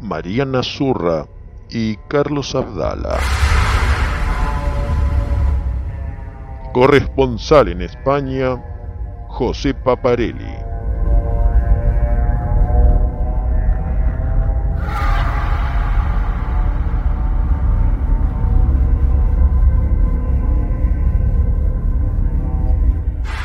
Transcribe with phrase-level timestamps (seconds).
[0.00, 1.26] Mariana Zurra
[1.70, 3.18] y Carlos Abdala.
[6.72, 8.62] Corresponsal en España,
[9.28, 10.44] José Paparelli.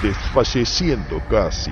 [0.03, 1.71] Desfalleciendo casi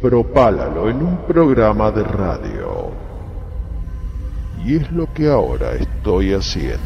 [0.00, 2.90] propálalo en un programa de radio.
[4.64, 6.80] Y es lo que ahora estoy haciendo.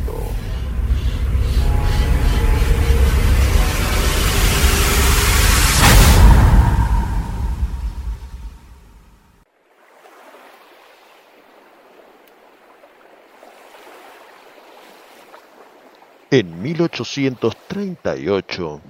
[16.30, 18.80] En 1838,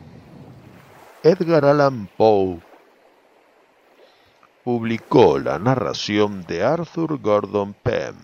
[1.23, 2.61] Edgar Allan Poe
[4.65, 8.17] publicó la narración de Arthur Gordon Pym,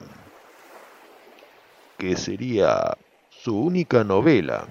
[1.98, 2.96] que sería
[3.28, 4.66] su única novela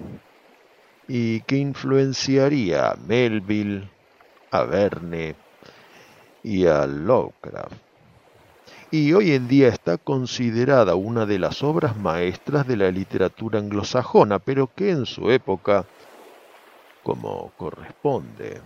[1.06, 3.88] y que influenciaría a Melville,
[4.50, 5.36] a Verne
[6.42, 7.76] y a Lovecraft.
[8.90, 14.40] Y hoy en día está considerada una de las obras maestras de la literatura anglosajona,
[14.40, 15.84] pero que en su época,
[17.04, 18.60] como corresponde,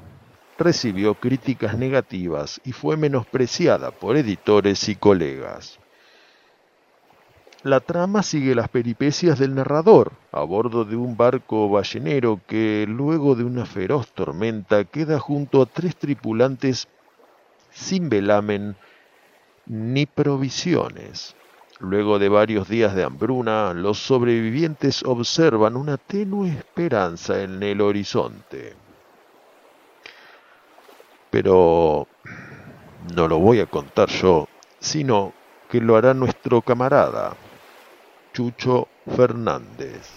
[0.59, 5.79] recibió críticas negativas y fue menospreciada por editores y colegas.
[7.63, 13.37] La trama sigue las peripecias del narrador a bordo de un barco ballenero que, luego
[13.37, 16.89] de una feroz tormenta, queda junto a tres tripulantes
[17.71, 18.77] sin velamen
[19.65, 21.35] ni provisiones.
[21.81, 28.84] Luego de varios días de hambruna, los sobrevivientes observan una tenue esperanza en el horizonte
[31.34, 32.06] pero
[33.17, 34.47] no lo voy a contar yo,
[34.78, 35.33] sino
[35.69, 37.34] que lo hará nuestro camarada,
[38.33, 38.87] Chucho
[39.17, 40.12] Fernández.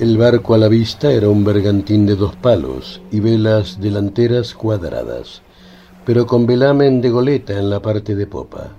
[0.00, 5.42] El barco a la vista era un bergantín de dos palos y velas delanteras cuadradas,
[6.04, 8.72] pero con velamen de goleta en la parte de popa.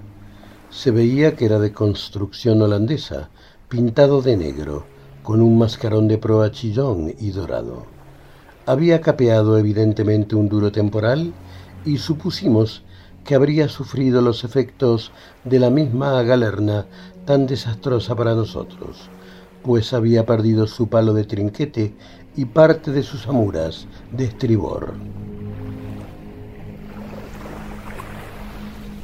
[0.69, 3.29] Se veía que era de construcción holandesa,
[3.69, 4.85] pintado de negro,
[5.23, 7.85] con un mascarón de proa chillón y dorado.
[8.67, 11.33] Había capeado evidentemente un duro temporal
[11.85, 12.83] y supusimos
[13.23, 15.11] que habría sufrido los efectos
[15.43, 16.85] de la misma galerna
[17.25, 19.09] tan desastrosa para nosotros,
[19.63, 21.95] pues había perdido su palo de trinquete
[22.35, 24.93] y parte de sus amuras de estribor.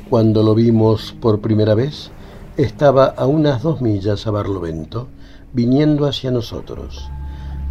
[0.09, 2.11] Cuando lo vimos por primera vez,
[2.57, 5.07] estaba a unas dos millas a Barlovento,
[5.51, 7.09] viniendo hacia nosotros.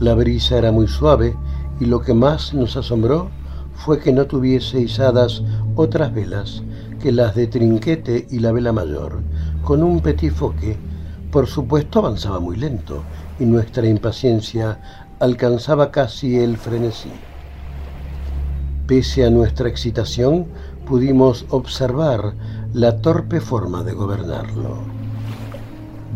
[0.01, 1.37] La brisa era muy suave
[1.79, 3.31] y lo que más nos asombró
[3.75, 5.45] fue que no tuviese izadas
[5.77, 6.65] otras velas
[7.01, 9.23] que las de trinquete y la vela mayor,
[9.63, 10.77] con un petifoque.
[11.31, 13.05] Por supuesto avanzaba muy lento
[13.39, 14.81] y nuestra impaciencia
[15.21, 17.13] alcanzaba casi el frenesí.
[18.89, 20.47] Pese a nuestra excitación,
[20.87, 22.35] pudimos observar
[22.73, 24.79] la torpe forma de gobernarlo.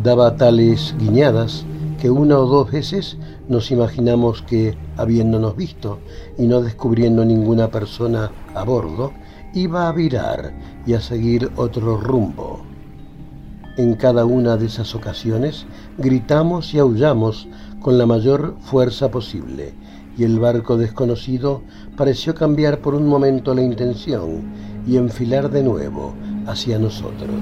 [0.03, 1.65] Daba tales guiñadas
[1.99, 3.17] que una o dos veces
[3.49, 5.99] nos imaginamos que, habiéndonos visto
[6.37, 9.11] y no descubriendo ninguna persona a bordo,
[9.53, 10.53] iba a virar
[10.85, 12.61] y a seguir otro rumbo.
[13.77, 15.65] En cada una de esas ocasiones
[15.97, 17.47] gritamos y aullamos
[17.81, 19.73] con la mayor fuerza posible,
[20.19, 21.63] y el barco desconocido
[21.95, 24.43] pareció cambiar por un momento la intención
[24.85, 26.13] y enfilar de nuevo
[26.45, 27.39] hacia nosotros.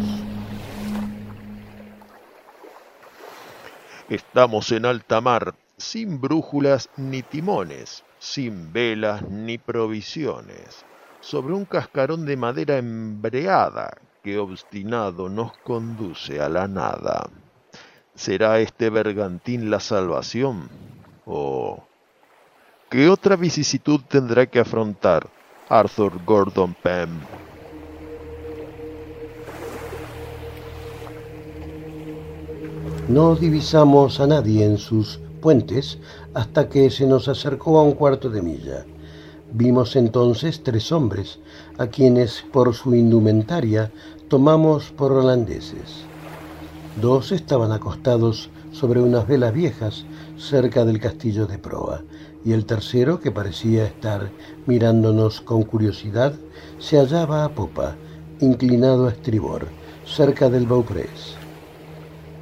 [4.09, 10.85] Estamos en alta mar, sin brújulas ni timones, sin velas ni provisiones,
[11.19, 17.27] sobre un cascarón de madera embreada que obstinado nos conduce a la nada.
[18.13, 20.69] ¿Será este bergantín la salvación?
[21.25, 21.86] ¿O
[22.89, 25.29] qué otra vicisitud tendrá que afrontar
[25.67, 27.09] Arthur Gordon Pym?
[33.09, 35.99] No divisamos a nadie en sus puentes
[36.33, 38.85] hasta que se nos acercó a un cuarto de milla.
[39.51, 41.39] Vimos entonces tres hombres,
[41.77, 43.91] a quienes por su indumentaria
[44.27, 46.03] tomamos por holandeses.
[47.01, 50.05] Dos estaban acostados sobre unas velas viejas
[50.37, 52.03] cerca del castillo de proa,
[52.43, 54.29] y el tercero, que parecía estar
[54.65, 56.33] mirándonos con curiosidad,
[56.79, 57.95] se hallaba a popa,
[58.39, 59.67] inclinado a estribor,
[60.05, 61.35] cerca del Beauprés.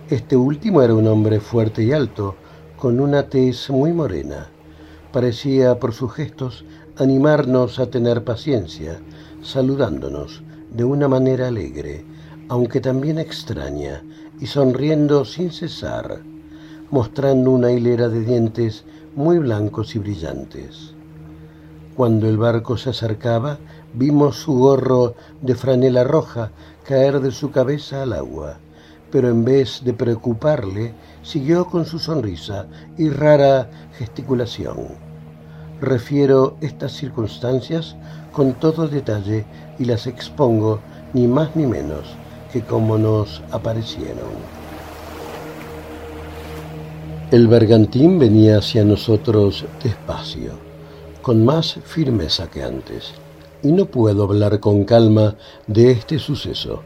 [0.10, 2.36] Este último era un hombre fuerte y alto,
[2.78, 4.50] con una tez muy morena.
[5.12, 6.66] Parecía por sus gestos
[6.98, 9.00] animarnos a tener paciencia,
[9.42, 12.06] saludándonos de una manera alegre,
[12.50, 14.04] aunque también extraña,
[14.40, 16.22] y sonriendo sin cesar,
[16.92, 18.84] mostrando una hilera de dientes
[19.16, 20.94] muy blancos y brillantes.
[21.96, 23.58] Cuando el barco se acercaba,
[23.94, 26.52] vimos su gorro de franela roja
[26.84, 28.60] caer de su cabeza al agua
[29.16, 32.66] pero en vez de preocuparle, siguió con su sonrisa
[32.98, 34.90] y rara gesticulación.
[35.80, 37.96] Refiero estas circunstancias
[38.34, 39.46] con todo detalle
[39.80, 40.82] y las expongo
[41.14, 42.14] ni más ni menos
[42.52, 44.55] que como nos aparecieron.
[47.36, 50.54] El bergantín venía hacia nosotros despacio,
[51.22, 53.12] con más firmeza que antes,
[53.62, 55.36] y no puedo hablar con calma
[55.68, 56.84] de este suceso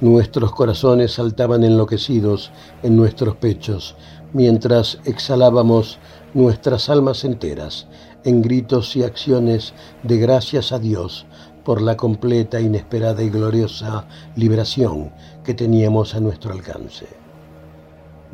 [0.00, 2.50] Nuestros corazones saltaban enloquecidos
[2.82, 3.94] en nuestros pechos,
[4.32, 6.00] mientras exhalábamos
[6.34, 7.86] nuestras almas enteras
[8.24, 11.24] en gritos y acciones de gracias a Dios
[11.64, 15.12] por la completa, inesperada y gloriosa liberación
[15.44, 17.23] que teníamos a nuestro alcance.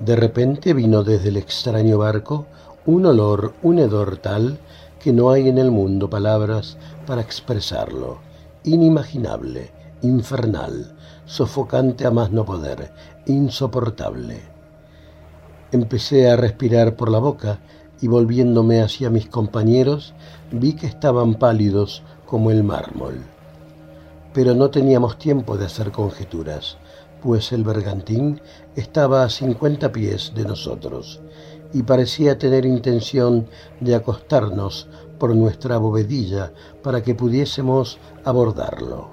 [0.00, 2.46] De repente vino desde el extraño barco
[2.86, 4.58] un olor, un hedor tal
[4.98, 8.18] que no hay en el mundo palabras para expresarlo,
[8.64, 9.70] inimaginable,
[10.00, 12.92] infernal, sofocante a más no poder,
[13.26, 14.40] insoportable.
[15.70, 17.58] Empecé a respirar por la boca
[18.00, 20.14] y volviéndome hacia mis compañeros
[20.50, 23.18] vi que estaban pálidos como el mármol.
[24.32, 26.78] Pero no teníamos tiempo de hacer conjeturas,
[27.22, 28.40] pues el bergantín
[28.76, 31.20] estaba a cincuenta pies de nosotros
[31.72, 33.46] y parecía tener intención
[33.80, 34.88] de acostarnos
[35.18, 36.52] por nuestra bovedilla
[36.82, 39.08] para que pudiésemos abordarlo.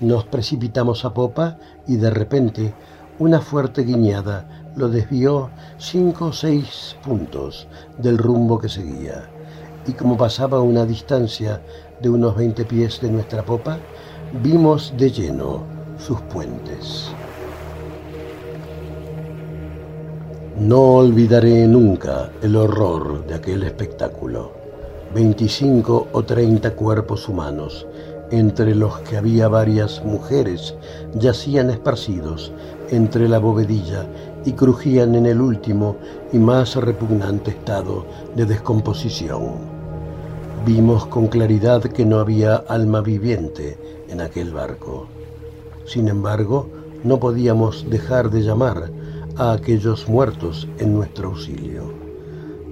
[0.00, 2.74] Nos precipitamos a popa y de repente
[3.18, 7.66] una fuerte guiñada lo desvió cinco o seis puntos
[7.98, 9.28] del rumbo que seguía.
[9.86, 11.62] Y como pasaba a una distancia
[12.00, 13.78] de unos veinte pies de nuestra popa,
[14.40, 17.12] vimos de lleno sus puentes.
[20.58, 24.52] No olvidaré nunca el horror de aquel espectáculo.
[25.14, 27.86] Veinticinco o treinta cuerpos humanos
[28.30, 30.74] entre los que había varias mujeres,
[31.14, 32.52] yacían esparcidos
[32.90, 34.06] entre la bovedilla
[34.44, 35.96] y crujían en el último
[36.32, 39.78] y más repugnante estado de descomposición.
[40.66, 43.78] Vimos con claridad que no había alma viviente
[44.08, 45.06] en aquel barco.
[45.88, 46.70] Sin embargo,
[47.02, 48.92] no podíamos dejar de llamar
[49.36, 51.92] a aquellos muertos en nuestro auxilio.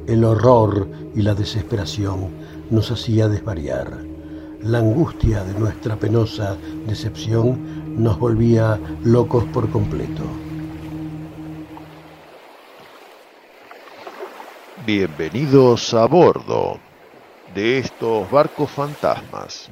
[0.07, 2.29] El horror y la desesperación
[2.71, 4.07] nos hacía desvariar
[4.63, 6.57] la angustia de nuestra penosa
[6.87, 10.23] decepción nos volvía locos por completo.
[14.85, 16.79] Bienvenidos a bordo
[17.55, 19.69] de estos barcos fantasmas,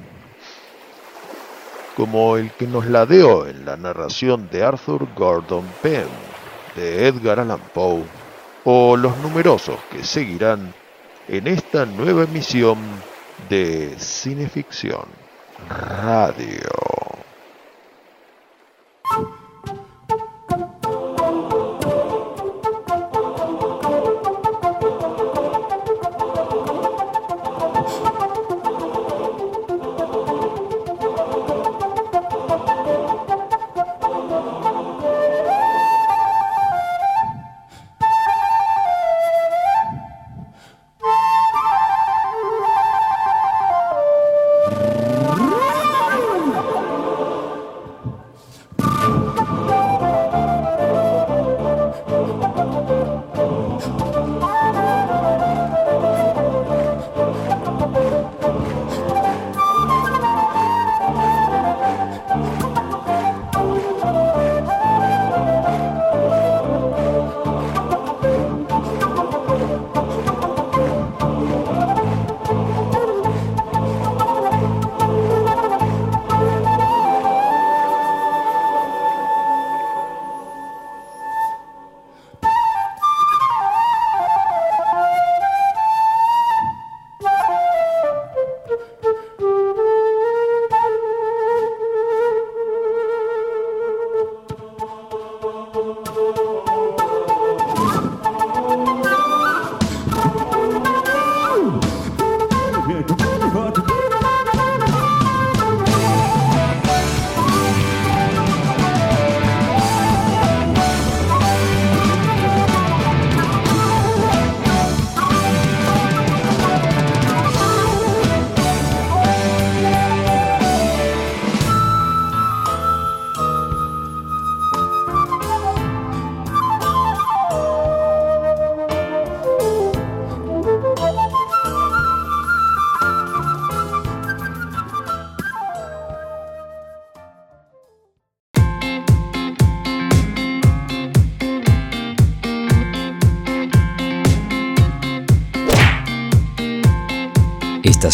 [1.95, 6.07] como el que nos ladeó en la narración de Arthur Gordon Pym,
[6.75, 8.03] de Edgar Allan Poe,
[8.65, 10.73] o los numerosos que seguirán
[11.27, 12.77] en esta nueva emisión
[13.49, 15.05] de Cineficción
[15.69, 16.69] Radio.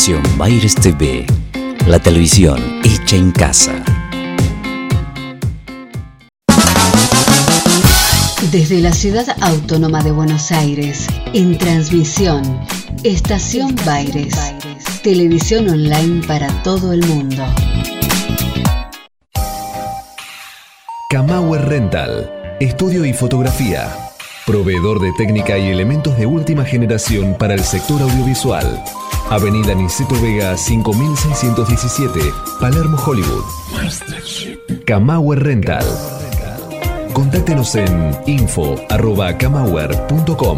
[0.02, 1.28] Estación Baires TV,
[1.86, 3.86] la televisión hecha en casa.
[8.52, 11.06] Desde la ciudad autónoma de Buenos Aires,
[11.36, 12.42] en transmisión,
[13.04, 14.34] Estación Baires,
[15.04, 17.46] televisión online para todo el mundo.
[21.12, 23.96] Camauer Rental, estudio y fotografía,
[24.48, 28.84] proveedor de técnica y elementos de última generación para el sector audiovisual.
[29.32, 32.20] Avenida Niceto Vega 5617,
[32.60, 33.46] Palermo, Hollywood.
[34.86, 35.86] Camauer Rental.
[37.14, 40.58] Contáctenos en info.camauer.com.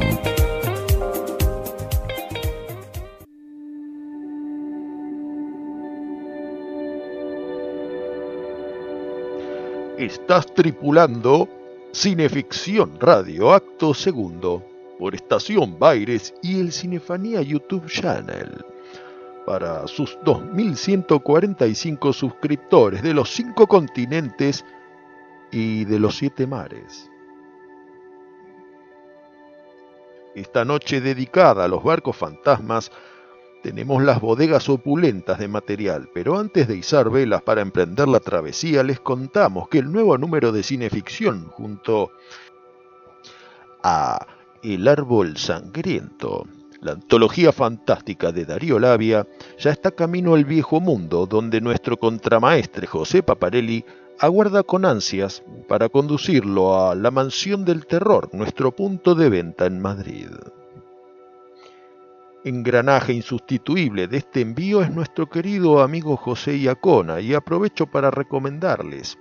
[10.00, 11.48] Estás tripulando
[11.92, 18.64] Cineficción Radio Acto Segundo por Estación Baires y el Cinefanía YouTube Channel.
[19.46, 24.64] Para sus 2.145 suscriptores de los cinco continentes
[25.52, 27.10] y de los siete mares.
[30.36, 32.92] Esta noche dedicada a los barcos fantasmas,
[33.62, 38.84] tenemos las bodegas opulentas de material, pero antes de izar velas para emprender la travesía,
[38.84, 42.12] les contamos que el nuevo número de cineficción junto
[43.84, 44.26] a
[44.64, 46.48] El Árbol Sangriento,
[46.80, 49.28] la antología fantástica de Darío Labia,
[49.60, 53.84] ya está camino al viejo mundo, donde nuestro contramaestre José Paparelli
[54.20, 59.82] aguarda con ansias para conducirlo a la mansión del terror, nuestro punto de venta en
[59.82, 60.30] Madrid.
[62.46, 69.18] Engranaje insustituible de este envío es nuestro querido amigo José Iacona y aprovecho para recomendarles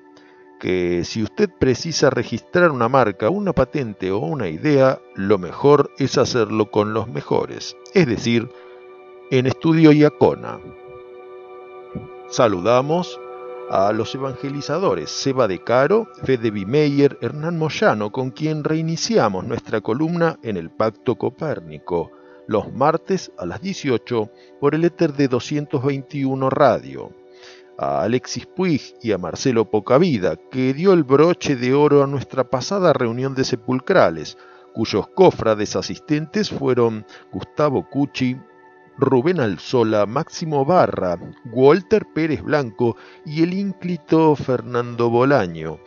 [0.62, 6.18] que si usted precisa registrar una marca, una patente o una idea, lo mejor es
[6.18, 8.48] hacerlo con los mejores, es decir,
[9.32, 10.60] en Estudio Iacona.
[12.28, 13.18] Saludamos
[13.70, 20.38] a los evangelizadores Seba de Caro, Fede Bimeyer, Hernán Moyano, con quien reiniciamos nuestra columna
[20.44, 22.12] en el Pacto Copérnico,
[22.46, 27.21] los martes a las 18 por el éter de 221 Radio.
[27.84, 32.44] A Alexis Puig y a Marcelo Pocavida, que dio el broche de oro a nuestra
[32.44, 34.38] pasada reunión de sepulcrales,
[34.72, 38.36] cuyos cofrades asistentes fueron Gustavo Cucci,
[38.98, 41.18] Rubén Alzola, Máximo Barra,
[41.52, 42.94] Walter Pérez Blanco
[43.26, 45.80] y el ínclito Fernando Bolaño,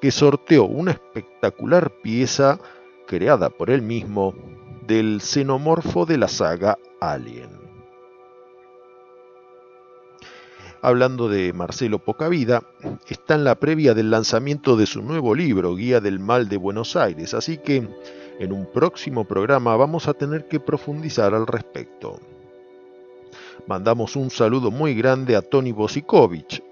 [0.00, 2.58] que sorteó una espectacular pieza
[3.06, 4.32] creada por él mismo
[4.86, 7.61] del xenomorfo de la saga Alien.
[10.84, 12.64] Hablando de Marcelo Pocavida,
[13.08, 16.96] está en la previa del lanzamiento de su nuevo libro, Guía del Mal de Buenos
[16.96, 17.88] Aires, así que
[18.40, 22.18] en un próximo programa vamos a tener que profundizar al respecto.
[23.68, 26.64] Mandamos un saludo muy grande a Tony Bosikovic,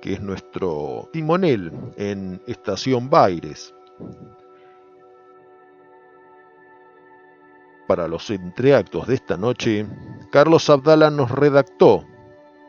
[0.00, 3.72] que es nuestro timonel en Estación Baires.
[7.86, 9.86] Para los entreactos de esta noche,
[10.32, 12.04] Carlos Abdala nos redactó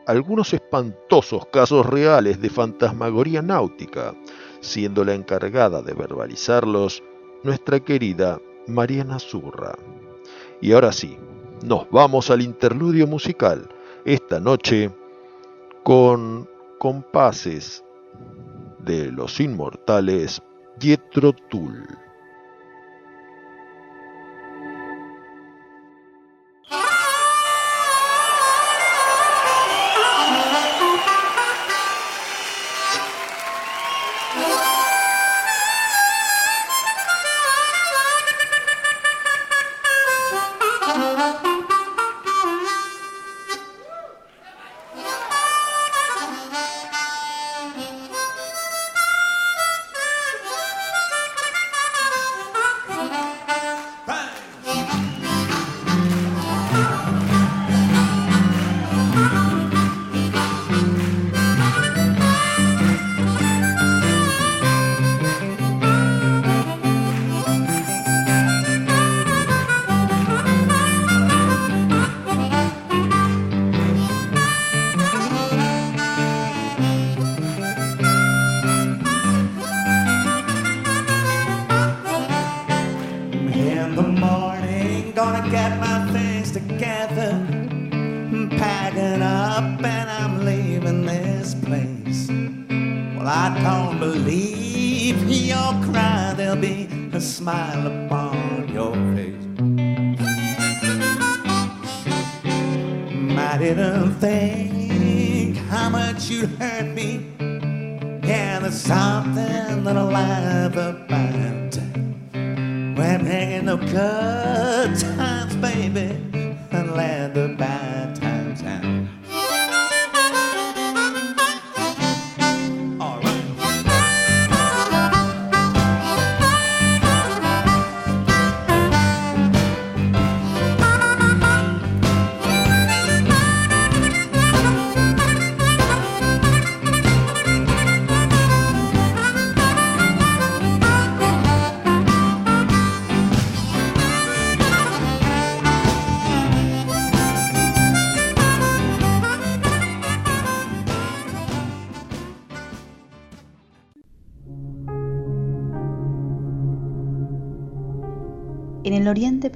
[0.06, 4.14] algunos espantosos casos reales de fantasmagoría náutica,
[4.60, 7.02] siendo la encargada de verbalizarlos
[7.42, 9.76] nuestra querida Mariana Zurra.
[10.60, 11.16] Y ahora sí,
[11.64, 13.68] nos vamos al interludio musical
[14.04, 14.90] esta noche
[15.82, 17.84] con compases
[18.78, 20.42] de los inmortales
[20.78, 22.03] Pietro Tull.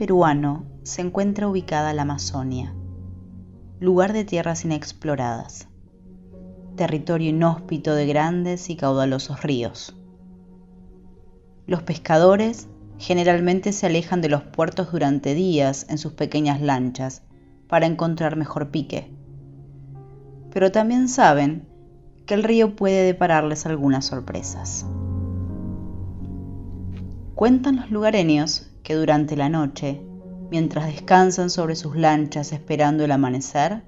[0.09, 2.75] Peruano se encuentra ubicada la Amazonia,
[3.79, 5.69] lugar de tierras inexploradas,
[6.77, 9.95] territorio inhóspito de grandes y caudalosos ríos.
[11.67, 17.21] Los pescadores generalmente se alejan de los puertos durante días en sus pequeñas lanchas
[17.69, 19.13] para encontrar mejor pique,
[20.51, 21.69] pero también saben
[22.25, 24.87] que el río puede depararles algunas sorpresas.
[27.39, 30.03] Cuentan los lugareños que durante la noche,
[30.51, 33.85] mientras descansan sobre sus lanchas esperando el amanecer,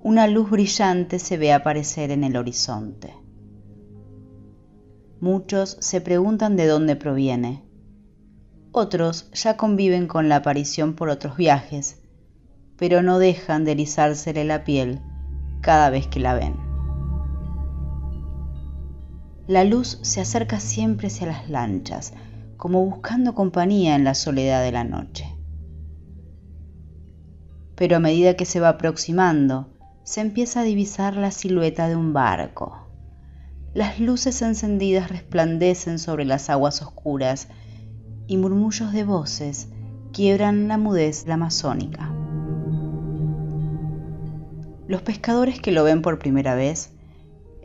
[0.00, 3.12] una luz brillante se ve aparecer en el horizonte.
[5.18, 7.64] Muchos se preguntan de dónde proviene.
[8.70, 12.00] Otros ya conviven con la aparición por otros viajes,
[12.76, 15.00] pero no dejan de erizársele la piel
[15.62, 16.54] cada vez que la ven.
[19.48, 22.12] La luz se acerca siempre hacia las lanchas,
[22.58, 25.32] como buscando compañía en la soledad de la noche.
[27.76, 29.68] Pero a medida que se va aproximando,
[30.02, 32.76] se empieza a divisar la silueta de un barco.
[33.74, 37.46] Las luces encendidas resplandecen sobre las aguas oscuras
[38.26, 39.68] y murmullos de voces
[40.12, 42.12] quiebran la mudez la amazónica.
[44.88, 46.90] Los pescadores que lo ven por primera vez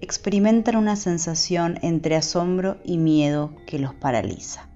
[0.01, 4.69] experimentan una sensación entre asombro y miedo que los paraliza.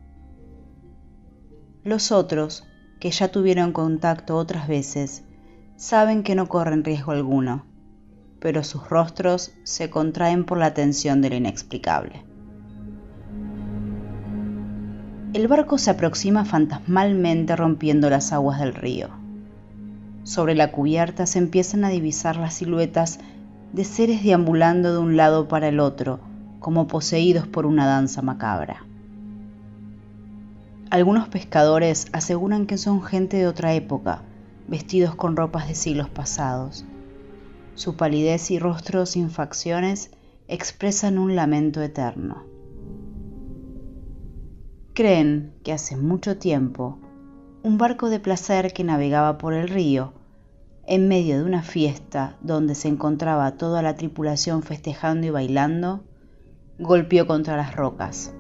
[1.88, 2.66] Los otros,
[3.00, 5.24] que ya tuvieron contacto otras veces,
[5.78, 7.64] saben que no corren riesgo alguno,
[8.42, 12.26] pero sus rostros se contraen por la tensión de lo inexplicable.
[15.32, 19.08] El barco se aproxima fantasmalmente rompiendo las aguas del río.
[20.24, 23.22] Sobre la cubierta se empiezan a divisar las siluetas
[23.72, 26.20] de seres deambulando de un lado para el otro,
[26.60, 28.87] como poseídos por una danza macabra.
[30.90, 34.22] Algunos pescadores aseguran que son gente de otra época,
[34.70, 36.86] vestidos con ropas de siglos pasados.
[37.76, 40.12] Su palidez y rostro sin facciones
[40.48, 42.46] expresan un lamento eterno.
[44.94, 46.98] Creen que hace mucho tiempo,
[47.64, 50.14] un barco de placer que navegaba por el río,
[50.86, 56.06] en medio de una fiesta donde se encontraba toda la tripulación festejando y bailando,
[56.80, 58.34] golpeó contra las rocas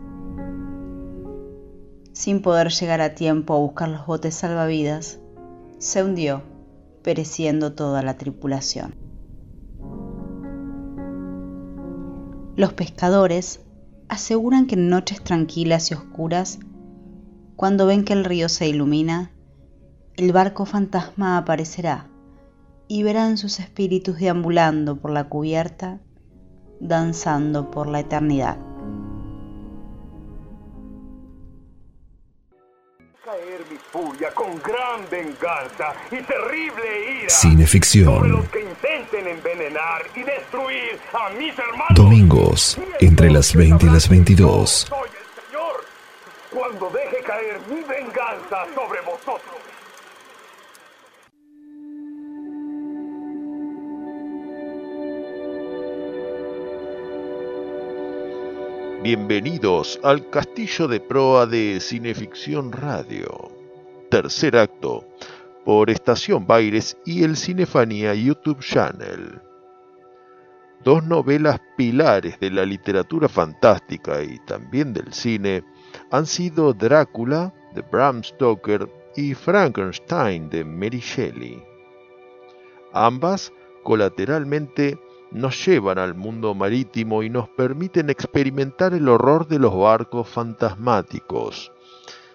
[2.18, 5.20] sin poder llegar a tiempo a buscar los botes salvavidas,
[5.78, 6.42] se hundió,
[7.04, 8.96] pereciendo toda la tripulación.
[12.56, 13.60] Los pescadores
[14.10, 16.58] aseguran que en noches tranquilas y oscuras,
[17.56, 19.32] cuando ven que el río se ilumina,
[20.16, 22.08] el barco fantasma aparecerá
[22.88, 26.00] y verán sus espíritus deambulando por la cubierta,
[26.80, 28.58] danzando por la eternidad.
[33.92, 38.16] Furia con gran venganza y terrible ira Cineficción.
[38.16, 41.96] sobre los que intenten envenenar y destruir a mis hermanos.
[41.96, 44.70] Domingos, entre las 20 y las 22.
[44.90, 45.86] Soy el Señor
[46.52, 49.56] cuando deje caer mi venganza sobre vosotros.
[59.04, 63.57] Bienvenidos al Castillo de Proa de Cineficción Radio.
[64.10, 65.06] Tercer acto,
[65.66, 69.42] por Estación Baires y el Cinefanía YouTube Channel.
[70.82, 75.66] Dos novelas pilares de la literatura fantástica y también del cine
[76.10, 81.62] han sido Drácula de Bram Stoker y Frankenstein de Mary Shelley.
[82.94, 83.52] Ambas
[83.84, 84.98] colateralmente
[85.32, 91.74] nos llevan al mundo marítimo y nos permiten experimentar el horror de los barcos fantasmáticos,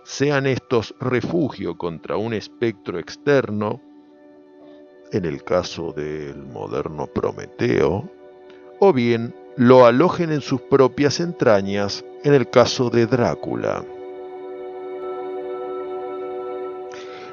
[0.05, 3.81] sean estos refugio contra un espectro externo,
[5.13, 8.11] en el caso del moderno Prometeo,
[8.81, 13.85] o bien lo alojen en sus propias entrañas en el caso de Drácula.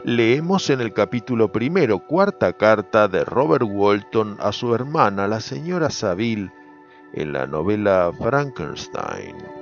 [0.03, 5.89] Leemos en el capítulo primero, cuarta carta de Robert Walton a su hermana, la señora
[5.89, 6.51] Saville,
[7.13, 9.58] en la novela Frankenstein.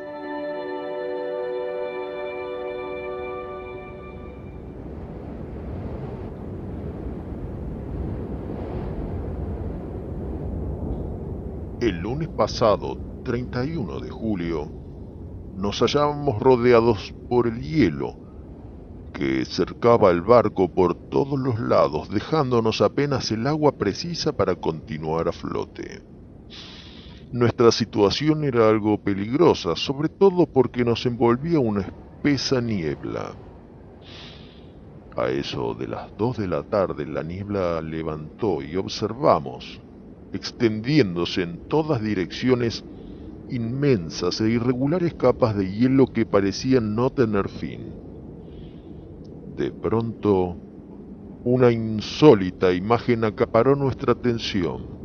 [11.79, 14.71] El lunes pasado, 31 de julio,
[15.53, 18.15] nos hallábamos rodeados por el hielo
[19.13, 25.27] que cercaba el barco por todos los lados, dejándonos apenas el agua precisa para continuar
[25.27, 26.01] a flote.
[27.31, 33.35] Nuestra situación era algo peligrosa, sobre todo porque nos envolvía una espesa niebla.
[35.15, 39.79] A eso de las dos de la tarde la niebla levantó y observamos,
[40.31, 42.85] extendiéndose en todas direcciones,
[43.47, 47.99] inmensas e irregulares capas de hielo que parecían no tener fin.
[49.45, 50.59] De pronto,
[51.43, 54.99] una insólita imagen acaparó nuestra atención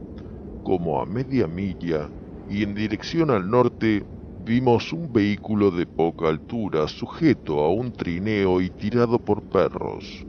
[0.62, 2.12] como a media milla
[2.46, 4.04] y en dirección al norte
[4.36, 10.26] vimos un vehículo de poca altura sujeto a un trineo y tirado por perros.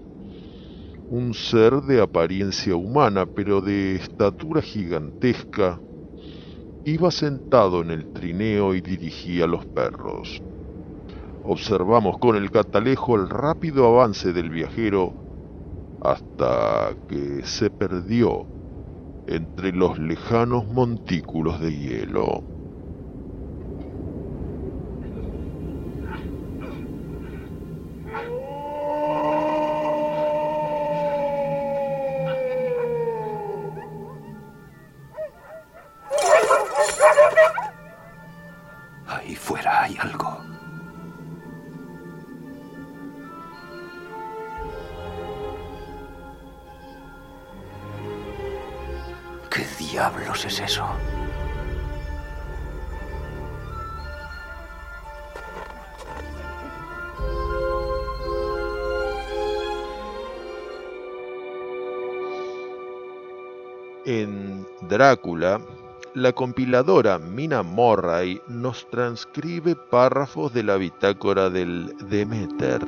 [1.09, 5.81] Un ser de apariencia humana pero de estatura gigantesca
[6.85, 10.41] iba sentado en el trineo y dirigía a los perros.
[11.41, 15.15] Observamos con el catalejo el rápido avance del viajero
[16.01, 18.49] hasta que se perdió
[19.27, 22.52] entre los lejanos montículos de hielo.
[66.13, 72.85] La compiladora Mina Morray nos transcribe párrafos de la bitácora del Demeter.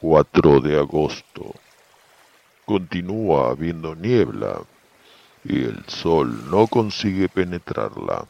[0.00, 1.54] 4 de agosto.
[2.64, 4.62] Continúa habiendo niebla
[5.44, 8.26] y el sol no consigue penetrarla.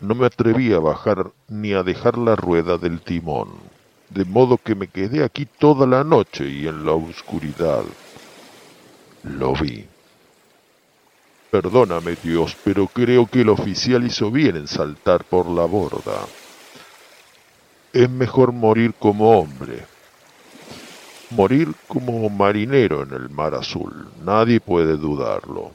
[0.00, 3.48] No me atreví a bajar ni a dejar la rueda del timón,
[4.10, 7.84] de modo que me quedé aquí toda la noche y en la oscuridad
[9.24, 9.88] lo vi.
[11.50, 16.28] Perdóname Dios, pero creo que el oficial hizo bien en saltar por la borda.
[17.92, 19.86] Es mejor morir como hombre.
[21.30, 25.72] Morir como marinero en el mar azul, nadie puede dudarlo.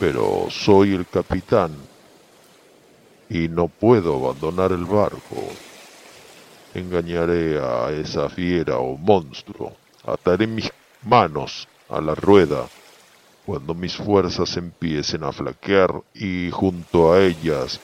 [0.00, 1.87] Pero soy el capitán
[3.30, 5.36] y no puedo abandonar el barco.
[6.74, 10.70] Engañaré a esa fiera o monstruo, ataré mis
[11.02, 12.66] manos a la rueda
[13.48, 17.80] cuando mis fuerzas empiecen a flaquear y junto a ellas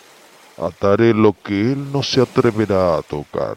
[0.59, 3.57] ataré lo que él no se atreverá a tocar.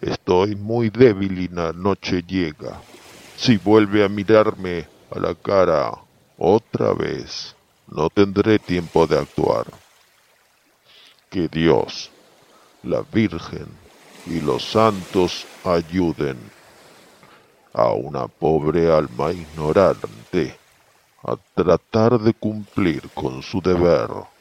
[0.00, 2.80] Estoy muy débil y la noche llega.
[3.36, 5.92] Si vuelve a mirarme a la cara
[6.38, 7.54] otra vez,
[7.94, 9.66] no tendré tiempo de actuar.
[11.30, 12.10] Que Dios,
[12.82, 13.66] la Virgen
[14.26, 16.36] y los santos ayuden
[17.74, 20.58] a una pobre alma ignorante
[21.24, 24.31] a tratar de cumplir con su deber.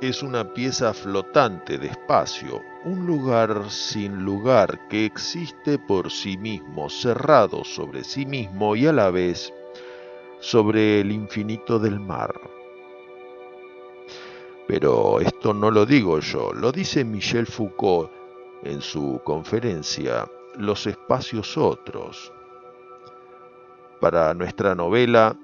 [0.00, 6.90] Es una pieza flotante de espacio, un lugar sin lugar que existe por sí mismo,
[6.90, 9.50] cerrado sobre sí mismo y a la vez
[10.40, 12.34] sobre el infinito del mar.
[14.66, 18.10] Pero esto no lo digo yo, lo dice Michel Foucault
[18.62, 22.30] en su conferencia Los espacios otros.
[24.00, 25.34] Para nuestra novela,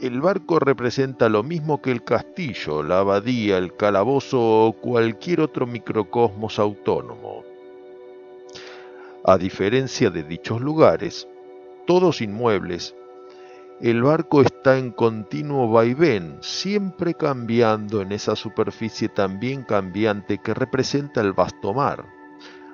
[0.00, 5.66] el barco representa lo mismo que el castillo, la abadía, el calabozo o cualquier otro
[5.66, 7.44] microcosmos autónomo.
[9.24, 11.26] A diferencia de dichos lugares,
[11.86, 12.94] todos inmuebles,
[13.80, 21.20] el barco está en continuo vaivén, siempre cambiando en esa superficie también cambiante que representa
[21.20, 22.04] el vasto mar,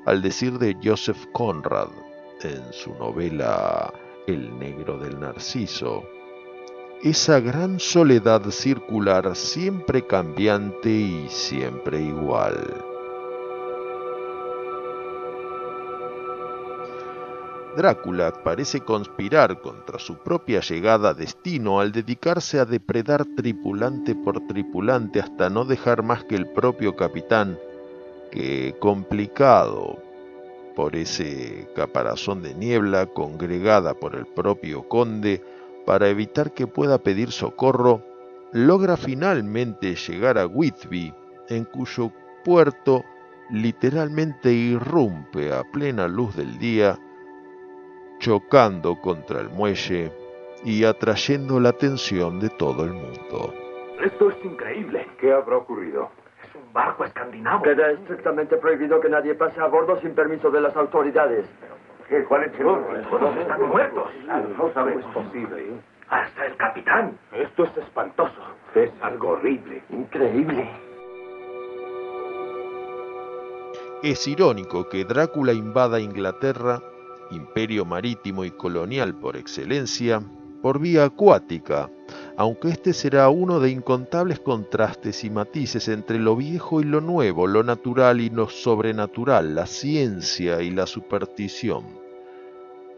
[0.05, 1.89] al decir de Joseph Conrad
[2.43, 3.93] en su novela
[4.27, 6.05] El negro del narciso,
[7.05, 12.83] esa gran soledad circular siempre cambiante y siempre igual.
[17.77, 24.41] Drácula parece conspirar contra su propia llegada a destino al dedicarse a depredar tripulante por
[24.47, 27.59] tripulante hasta no dejar más que el propio capitán,
[28.31, 29.99] que complicado
[30.75, 35.43] por ese caparazón de niebla congregada por el propio conde
[35.87, 38.03] para evitar que pueda pedir socorro,
[38.53, 41.13] logra finalmente llegar a Whitby,
[41.49, 42.11] en cuyo
[42.45, 43.05] puerto
[43.51, 46.99] literalmente irrumpe a plena luz del día
[48.19, 50.11] chocando contra el muelle
[50.65, 53.53] y atrayendo la atención de todo el mundo.
[54.03, 55.07] Esto es increíble.
[55.21, 56.11] ¿Qué habrá ocurrido?
[56.43, 57.63] Es un barco escandinavo.
[57.63, 61.47] Queda estrictamente prohibido que nadie pase a bordo sin permiso de las autoridades.
[62.15, 62.25] ¿Qué?
[62.25, 64.09] ¿Cuál es el Todos están muertos.
[64.57, 65.05] No sabemos.
[65.05, 65.65] es posible.
[66.09, 67.19] Hasta el capitán.
[67.33, 68.41] Esto es espantoso.
[68.77, 69.83] Es algo horrible.
[69.91, 70.71] Increíble.
[74.05, 76.81] Es irónico que Drácula invada Inglaterra
[77.31, 80.23] imperio marítimo y colonial por excelencia,
[80.63, 81.91] por vía acuática,
[82.37, 87.47] aunque este será uno de incontables contrastes y matices entre lo viejo y lo nuevo,
[87.47, 92.04] lo natural y lo sobrenatural, la ciencia y la superstición,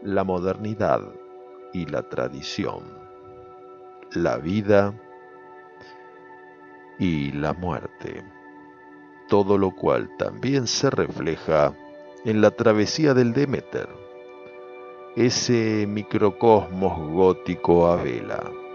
[0.01, 1.01] la modernidad
[1.73, 2.83] y la tradición,
[4.11, 4.93] la vida
[6.99, 8.23] y la muerte,
[9.27, 11.73] todo lo cual también se refleja
[12.25, 14.07] en la travesía del Demeter
[15.17, 18.66] ese microcosmos gótico a vela.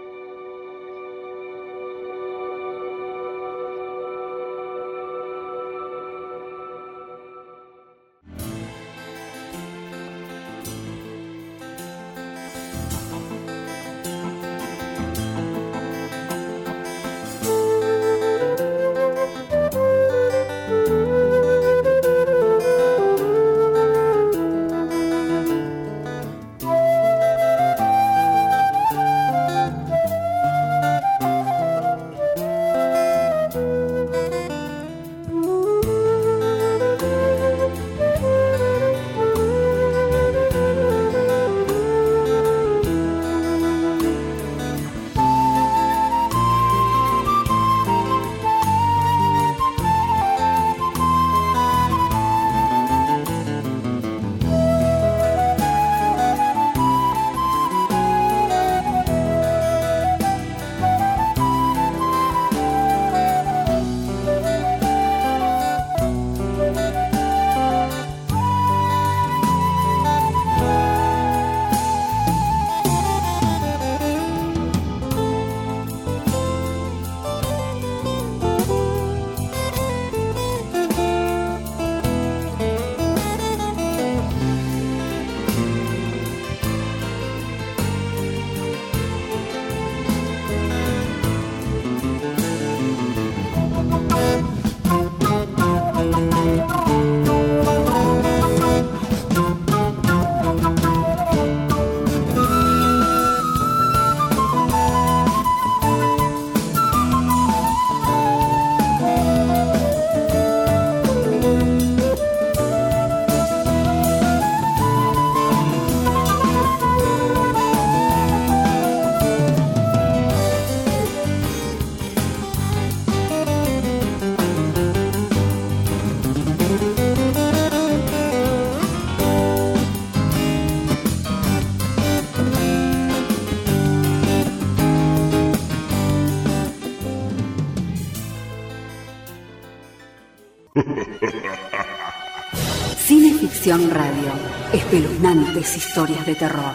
[142.97, 144.31] Cineficción Radio.
[144.73, 146.73] Espeluznantes historias de terror.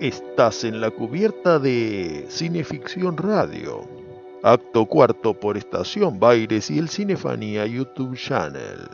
[0.00, 3.88] Estás en la cubierta de Cineficción Radio.
[4.42, 8.90] Acto cuarto por Estación Baires y el Cinefanía YouTube Channel.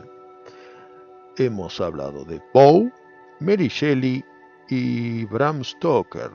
[1.37, 2.89] Hemos hablado de Poe,
[3.39, 4.25] Mary Shelley
[4.67, 6.31] y Bram Stoker,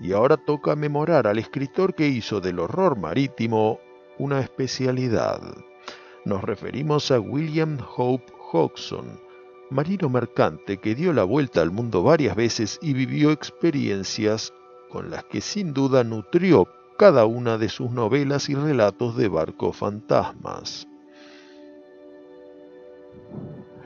[0.00, 3.78] y ahora toca memorar al escritor que hizo del horror marítimo
[4.18, 5.40] una especialidad.
[6.26, 9.18] Nos referimos a William Hope Hodgson,
[9.70, 14.52] marino mercante que dio la vuelta al mundo varias veces y vivió experiencias
[14.90, 19.72] con las que sin duda nutrió cada una de sus novelas y relatos de barco
[19.72, 20.86] fantasmas.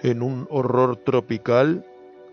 [0.03, 1.87] En un horror tropical,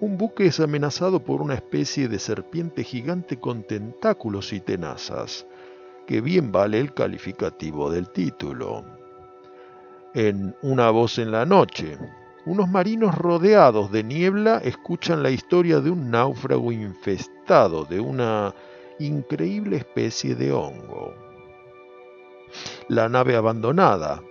[0.03, 5.47] un buque es amenazado por una especie de serpiente gigante con tentáculos y tenazas,
[6.05, 8.83] que bien vale el calificativo del título.
[10.13, 11.97] En Una voz en la noche,
[12.45, 18.53] unos marinos rodeados de niebla escuchan la historia de un náufrago infestado de una
[18.99, 21.13] increíble especie de hongo.
[22.89, 24.21] La nave abandonada.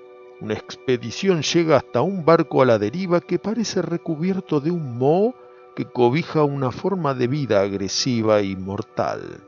[0.42, 5.34] Una expedición llega hasta un barco a la deriva que parece recubierto de un moho
[5.74, 9.40] que cobija una forma de vida agresiva y mortal.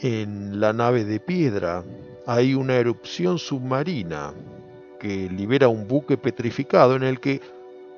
[0.00, 1.82] En la nave de piedra
[2.26, 4.34] hay una erupción submarina
[5.00, 7.40] que libera un buque petrificado en el que,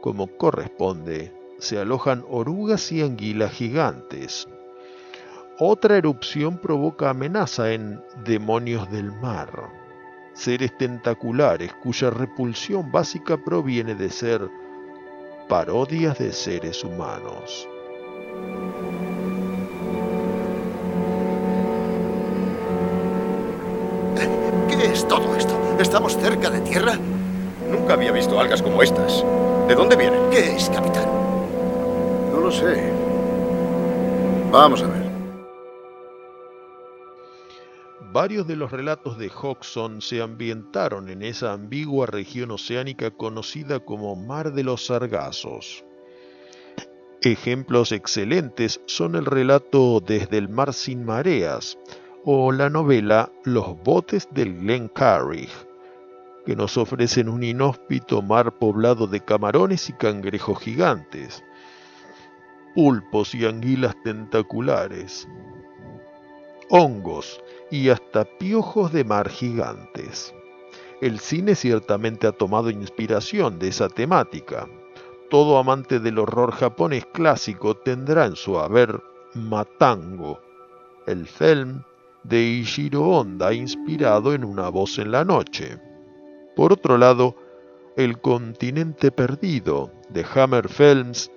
[0.00, 4.48] como corresponde, se alojan orugas y anguilas gigantes.
[5.58, 9.50] Otra erupción provoca amenaza en demonios del mar,
[10.34, 14.48] seres tentaculares cuya repulsión básica proviene de ser
[15.48, 17.66] parodias de seres humanos.
[24.68, 25.54] ¿Qué es todo esto?
[25.80, 26.98] ¿Estamos cerca de tierra?
[27.70, 29.24] Nunca había visto algas como estas.
[29.66, 30.20] ¿De dónde vienen?
[30.30, 31.06] ¿Qué es, capitán?
[32.30, 32.92] No lo sé.
[34.52, 35.07] Vamos a ver.
[38.18, 44.16] Varios de los relatos de Hodgson se ambientaron en esa ambigua región oceánica conocida como
[44.16, 45.84] Mar de los Sargazos.
[47.22, 51.78] Ejemplos excelentes son el relato Desde el mar sin mareas,
[52.24, 55.50] o la novela Los botes del Glen Carrig,
[56.44, 61.44] que nos ofrecen un inhóspito mar poblado de camarones y cangrejos gigantes,
[62.74, 65.28] pulpos y anguilas tentaculares,
[66.68, 67.40] hongos
[67.70, 70.34] y hasta piojos de mar gigantes.
[71.00, 74.68] El cine ciertamente ha tomado inspiración de esa temática.
[75.30, 79.00] Todo amante del horror japonés clásico tendrá en su haber
[79.34, 80.40] Matango,
[81.06, 81.82] el film
[82.24, 85.78] de Ishiro Honda inspirado en Una voz en la noche.
[86.56, 87.36] Por otro lado,
[87.96, 91.30] El continente perdido de Hammer Films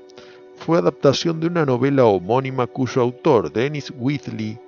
[0.55, 4.59] fue adaptación de una novela homónima cuyo autor, Dennis Whitley,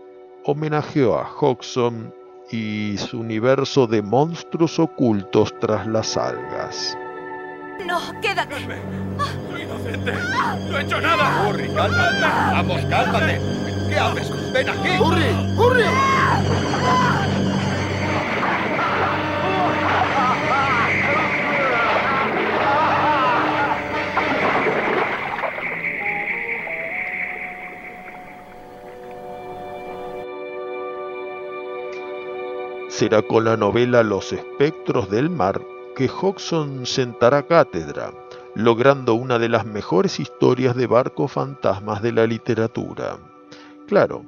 [0.46, 2.14] homenajeó a Hodgson
[2.52, 6.98] y su universo de monstruos ocultos tras las algas.
[7.86, 8.56] No, quédate.
[9.50, 10.14] Soy inocente.
[10.70, 11.48] No he hecho nada.
[11.50, 12.22] Hurry, cálmate.
[12.22, 13.39] Vamos, cálmate.
[13.89, 14.54] ¿Qué haces?
[14.54, 14.89] Ven aquí.
[15.00, 15.58] ¡Hurry!
[15.58, 15.84] ¡Hurry!
[32.94, 35.60] Será con la novela Los espectros del mar
[35.96, 38.14] que Hodgson sentará cátedra,
[38.54, 43.18] logrando una de las mejores historias de barcos fantasmas de la literatura.
[43.88, 44.26] Claro,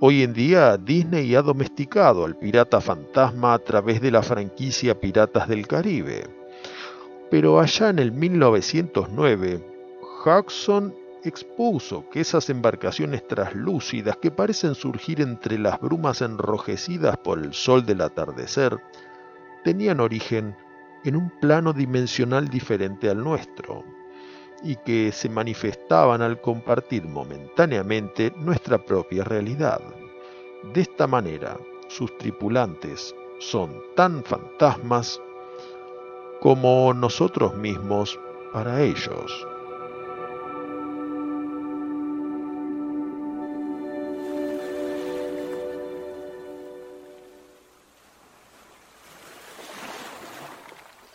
[0.00, 5.46] hoy en día Disney ha domesticado al pirata fantasma a través de la franquicia Piratas
[5.46, 6.24] del Caribe.
[7.30, 9.62] Pero allá en el 1909,
[10.24, 10.94] Hodgson
[11.28, 17.84] expuso que esas embarcaciones traslúcidas que parecen surgir entre las brumas enrojecidas por el sol
[17.84, 18.78] del atardecer
[19.64, 20.56] tenían origen
[21.04, 23.84] en un plano dimensional diferente al nuestro
[24.62, 29.80] y que se manifestaban al compartir momentáneamente nuestra propia realidad.
[30.72, 31.56] De esta manera,
[31.88, 35.20] sus tripulantes son tan fantasmas
[36.40, 38.18] como nosotros mismos
[38.52, 39.46] para ellos.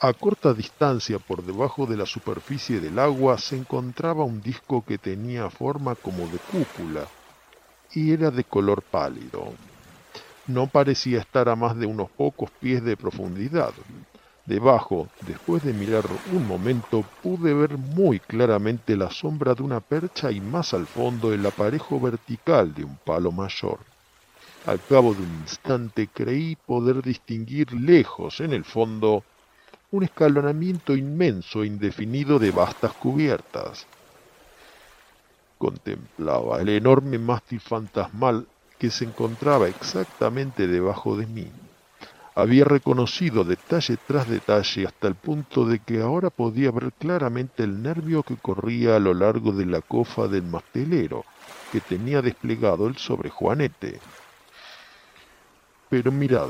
[0.02, 4.99] A corta distancia por debajo de la superficie del agua se encontraba un disco que
[4.99, 7.14] tenía forma como de cúpula
[7.89, 9.60] y era de color pálido.
[10.45, 13.76] No parecía estar a más de unos pocos pies de profundidad.
[14.45, 20.32] Debajo, después de mirar un momento, pude ver muy claramente la sombra de una percha
[20.32, 23.88] y más al fondo el aparejo vertical de un palo mayor.
[24.64, 29.28] Al cabo de un instante creí poder distinguir lejos en el fondo
[29.91, 33.85] un escalonamiento inmenso e indefinido de vastas cubiertas.
[35.57, 38.47] Contemplaba el enorme mástil fantasmal
[38.79, 41.51] que se encontraba exactamente debajo de mí.
[42.35, 47.83] Había reconocido detalle tras detalle hasta el punto de que ahora podía ver claramente el
[47.83, 51.25] nervio que corría a lo largo de la cofa del mastelero
[51.73, 53.99] que tenía desplegado el sobre Juanete.
[55.89, 56.47] Pero mirad,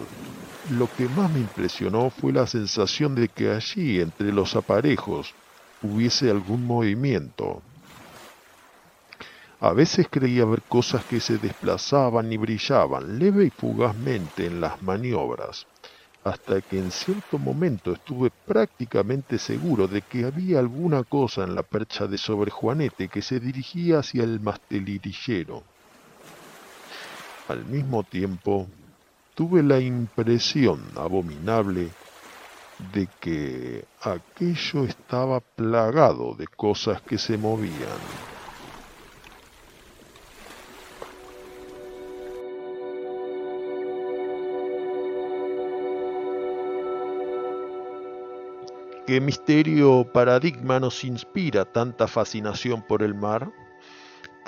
[0.72, 5.36] lo que más me impresionó fue la sensación de que allí, entre los aparejos,
[5.82, 7.61] hubiese algún movimiento.
[9.59, 14.82] A veces creía ver cosas que se desplazaban y brillaban leve y fugazmente en las
[14.82, 15.67] maniobras,
[16.24, 21.63] hasta que en cierto momento estuve prácticamente seguro de que había alguna cosa en la
[21.63, 25.67] percha de sobre Juanete que se dirigía hacia el mastelirillero.
[27.47, 28.67] Al mismo tiempo,
[29.36, 31.89] tuve la impresión abominable
[32.93, 38.01] de que aquello estaba plagado de cosas que se movían.
[49.05, 53.51] ¿Qué misterio paradigma nos inspira tanta fascinación por el mar?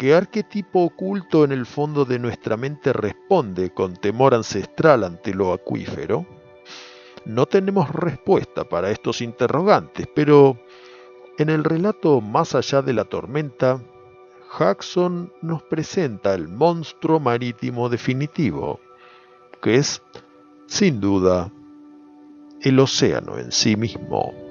[0.04, 5.54] ¿Qué arquetipo oculto en el fondo de nuestra mente responde con temor ancestral ante lo
[5.54, 6.26] acuífero?
[7.24, 10.60] No tenemos respuesta para estos interrogantes, pero
[11.38, 13.82] en el relato Más allá de la tormenta,
[14.60, 18.82] Jackson nos presenta el monstruo marítimo definitivo,
[19.62, 20.02] que es,
[20.68, 21.50] sin duda,
[22.60, 24.43] el océano en sí mismo.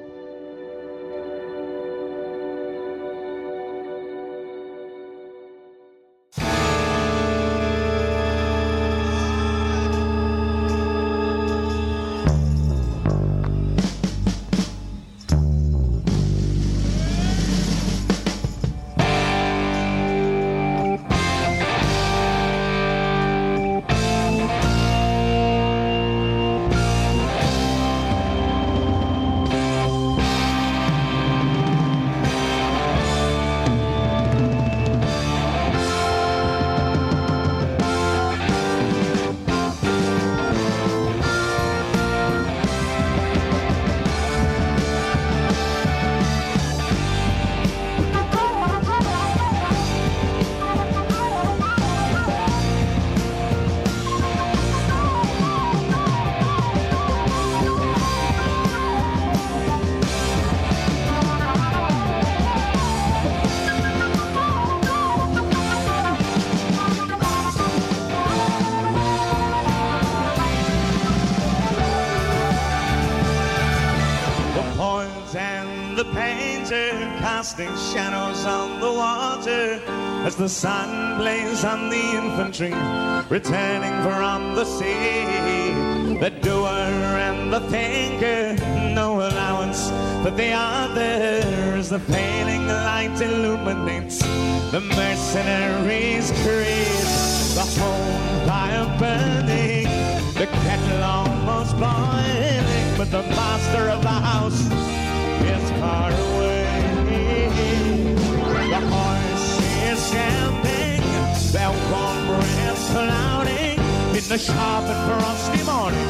[112.93, 113.78] Clouding
[114.18, 116.09] in the sharp and frosty morning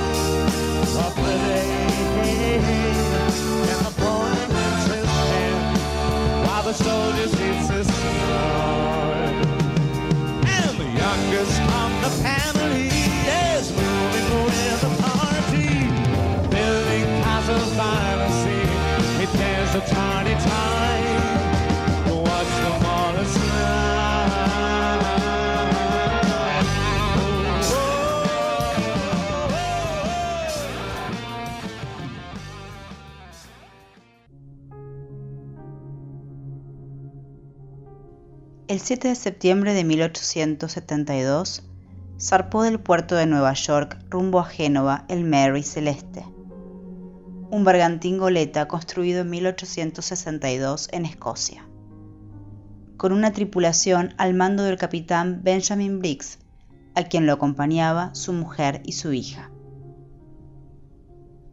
[1.06, 1.82] of the day.
[3.72, 3.94] And the
[4.94, 9.34] his hand while the soldier seats his sword.
[10.56, 12.88] And the youngest of the family
[13.54, 15.70] is moving with the party,
[16.54, 18.68] building castles by the sea.
[19.22, 21.01] It tears the tiny time.
[38.72, 41.62] El 7 de septiembre de 1872
[42.18, 46.24] zarpó del puerto de Nueva York rumbo a Génova el Mary Celeste,
[47.50, 51.66] un bergantín goleta construido en 1862 en Escocia
[52.96, 56.38] con una tripulación al mando del capitán Benjamin Briggs,
[56.94, 59.50] a quien lo acompañaba su mujer y su hija.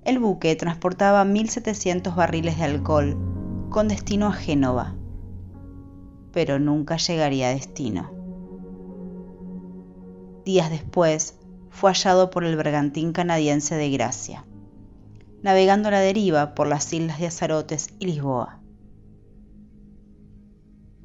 [0.05, 4.95] el buque transportaba 1.700 barriles de alcohol con destino a Génova,
[6.32, 8.11] pero nunca llegaría a destino.
[10.45, 11.36] Días después,
[11.69, 14.45] fue hallado por el bergantín canadiense de Gracia,
[15.43, 18.59] navegando a la deriva por las islas de Azarotes y Lisboa.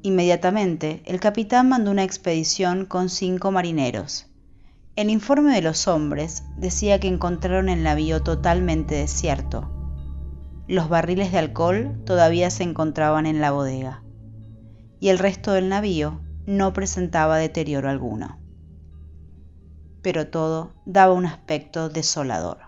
[0.01, 4.27] Inmediatamente, el capitán mandó una expedición con cinco marineros.
[4.95, 9.69] El informe de los hombres decía que encontraron el navío totalmente desierto.
[10.67, 14.04] Los barriles de alcohol todavía se encontraban en la bodega
[15.05, 18.39] y el resto del navío no presentaba deterioro alguno
[20.05, 22.59] pero todo daba un aspecto desolador.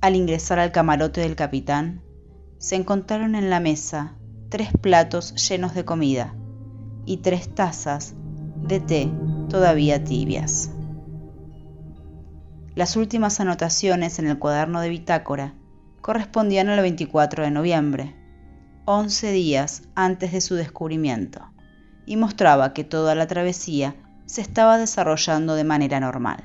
[0.00, 2.02] Al ingresar al camarote del capitán,
[2.58, 4.14] se encontraron en la mesa
[4.48, 6.36] tres platos llenos de comida
[7.04, 8.14] y tres tazas
[8.62, 9.10] de té
[9.48, 10.70] todavía tibias.
[12.76, 15.54] Las últimas anotaciones en el cuaderno de bitácora
[16.00, 18.14] correspondían al 24 de noviembre,
[18.90, 21.42] 11 días antes de su descubrimiento,
[22.06, 26.42] y mostraba que toda la travesía se estaba desarrollando de manera normal.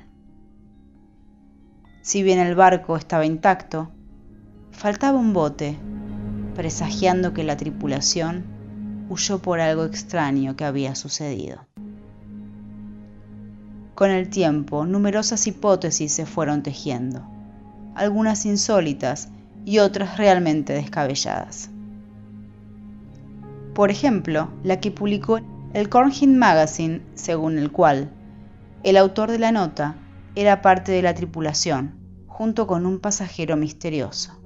[2.01, 3.91] Si bien el barco estaba intacto,
[4.71, 5.77] faltaba un bote,
[6.53, 8.43] presagiando que la tripulación
[9.07, 11.65] huyó por algo extraño que había sucedido.
[13.95, 17.25] Con el tiempo, numerosas hipótesis se fueron tejiendo,
[17.95, 19.29] algunas insólitas
[19.63, 21.69] y otras realmente descabelladas.
[23.74, 25.39] Por ejemplo, la que publicó
[25.74, 28.11] el Cornhill Magazine, según el cual
[28.84, 29.95] el autor de la nota
[30.36, 31.95] era parte de la tripulación,
[32.28, 34.39] junto con un pasajero misterioso,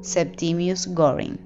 [0.00, 1.38] Septimius Goring.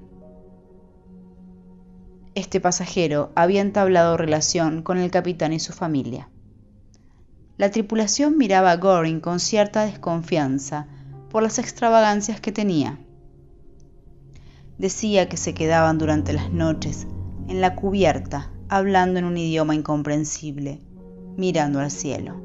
[2.34, 6.30] Este pasajero había entablado relación con el capitán y su familia.
[7.58, 10.86] La tripulación miraba a Goring con cierta desconfianza
[11.28, 12.98] por las extravagancias que tenía.
[14.80, 17.06] Decía que se quedaban durante las noches
[17.48, 20.80] en la cubierta hablando en un idioma incomprensible,
[21.36, 22.40] mirando al cielo.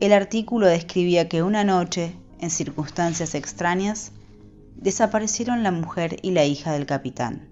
[0.00, 4.10] El artículo describía que una noche, en circunstancias extrañas,
[4.74, 7.48] desaparecieron la mujer y la hija del capitán.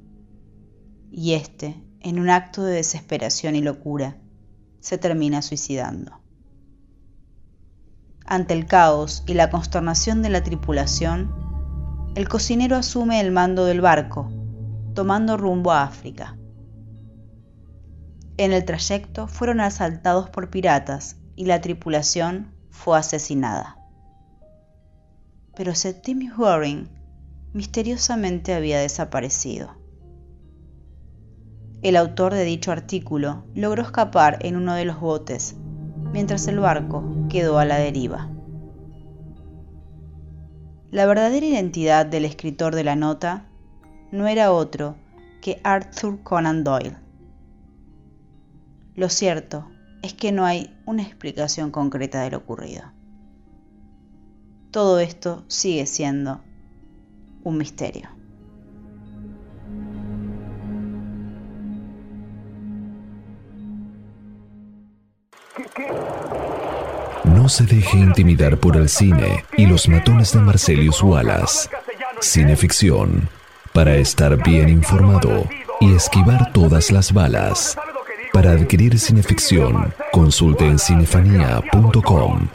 [1.13, 4.17] Y éste, en un acto de desesperación y locura,
[4.81, 6.19] se termina suicidando.
[8.27, 11.48] Ante el caos y la consternación de la tripulación,
[12.19, 14.29] el cocinero asume el mando del barco,
[14.93, 16.37] tomando rumbo a África.
[18.37, 23.77] En el trayecto fueron asaltados por piratas y la tripulación fue asesinada.
[25.55, 26.89] Pero Septimius Goring
[27.53, 29.77] misteriosamente había desaparecido.
[31.83, 35.55] El autor de dicho artículo logró escapar en uno de los botes,
[36.13, 38.29] mientras el barco quedó a la deriva.
[40.91, 43.47] La verdadera identidad del escritor de la nota
[44.11, 44.97] no era otro
[45.41, 47.09] que Arthur Conan Doyle
[48.99, 49.65] lo cierto
[50.03, 52.83] es que no hay una explicación concreta de lo ocurrido.
[54.73, 56.41] Todo esto sigue siendo
[57.45, 58.09] un misterio.
[67.35, 71.69] No se deje intimidar por el cine y los matones de Marcelius Wallace.
[72.21, 73.29] Cineficción,
[73.75, 75.47] para estar bien informado
[75.79, 77.77] y esquivar todas las balas.
[78.33, 82.49] Para adquirir cineficción, consulte en cinefanía.com.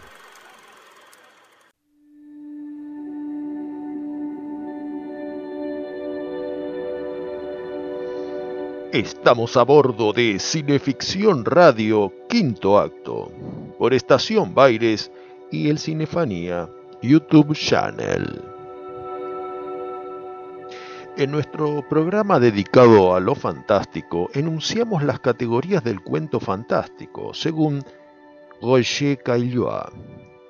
[8.92, 13.32] Estamos a bordo de Cineficción Radio Quinto Acto
[13.78, 15.12] por Estación Baires
[15.52, 16.70] y el Cinefanía
[17.02, 18.42] YouTube Channel.
[21.16, 27.84] En nuestro programa dedicado a lo fantástico, enunciamos las categorías del cuento fantástico, según
[28.62, 29.92] Roger Caillois,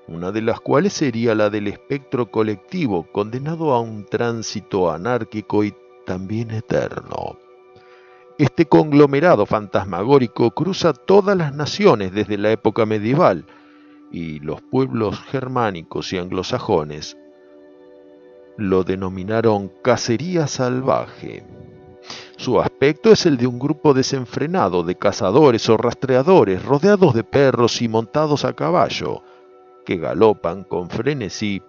[0.07, 5.73] una de las cuales sería la del espectro colectivo, condenado a un tránsito anárquico y
[6.05, 7.42] también eterno.
[8.39, 13.45] Este conglomerado fantasmagórico cruza todas las naciones desde la época medieval,
[14.11, 17.15] y los pueblos germánicos y anglosajones
[18.57, 21.43] lo denominaron cacería salvaje.
[22.37, 27.83] Su aspecto es el de un grupo desenfrenado de cazadores o rastreadores rodeados de perros
[27.83, 29.21] y montados a caballo,
[29.85, 31.61] que galopan con frenesí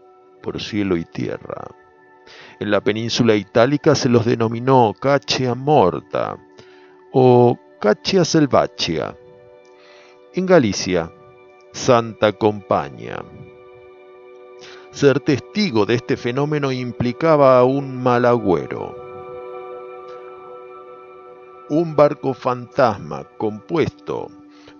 [0.42, 1.68] por cielo y tierra.
[2.58, 6.38] En la península itálica se los denominó caccia morta
[7.16, 9.16] o caccia selvaccia.
[10.32, 11.12] En Galicia,
[11.72, 13.22] Santa Compaña.
[14.90, 18.96] Ser testigo de este fenómeno implicaba a un mal agüero.
[21.70, 24.26] Un barco fantasma compuesto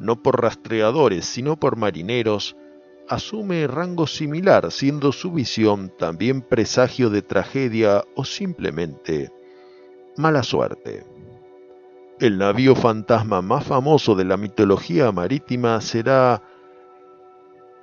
[0.01, 2.57] no por rastreadores sino por marineros
[3.09, 9.30] asume rango similar, siendo su visión también presagio de tragedia o simplemente
[10.16, 11.13] mala suerte.
[12.20, 16.40] El navío fantasma más famoso de la mitología marítima será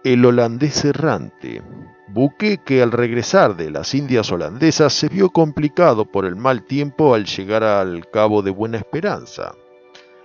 [0.06, 1.62] el holandés errante,
[2.08, 7.14] buque que al regresar de las Indias holandesas se vio complicado por el mal tiempo
[7.14, 9.54] al llegar al Cabo de Buena Esperanza.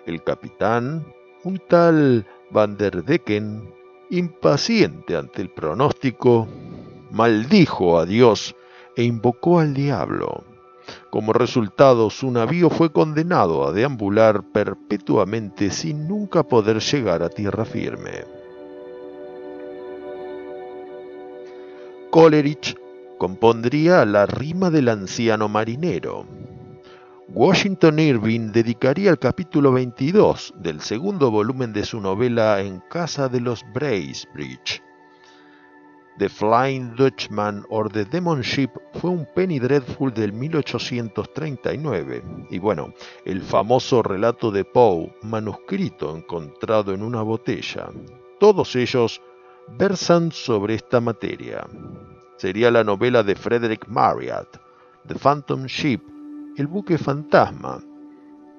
[0.06, 1.04] El capitán,
[1.42, 3.74] un tal Van der Decken,
[4.10, 6.46] impaciente ante el pronóstico,
[7.10, 8.54] maldijo a Dios
[8.96, 10.44] e invocó al diablo.
[11.10, 17.64] Como resultado, su navío fue condenado a deambular perpetuamente sin nunca poder llegar a tierra
[17.64, 18.24] firme.
[22.10, 22.76] Coleridge
[23.18, 26.26] compondría la rima del anciano marinero.
[27.28, 33.40] Washington Irving dedicaría el capítulo 22 del segundo volumen de su novela En casa de
[33.40, 34.85] los Bracebridge
[36.18, 42.94] The Flying Dutchman or The Demon Ship fue un Penny Dreadful del 1839 y bueno,
[43.26, 47.90] el famoso relato de Poe, manuscrito encontrado en una botella.
[48.40, 49.20] Todos ellos
[49.76, 51.66] versan sobre esta materia.
[52.38, 54.56] Sería la novela de Frederick Marryat,
[55.06, 56.00] The Phantom Ship,
[56.56, 57.82] el buque fantasma,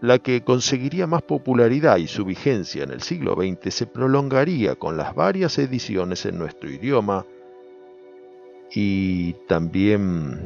[0.01, 4.95] la que conseguiría más popularidad y su vigencia en el siglo XX se prolongaría con
[4.95, 7.25] las varias ediciones en nuestro idioma
[8.73, 10.39] y también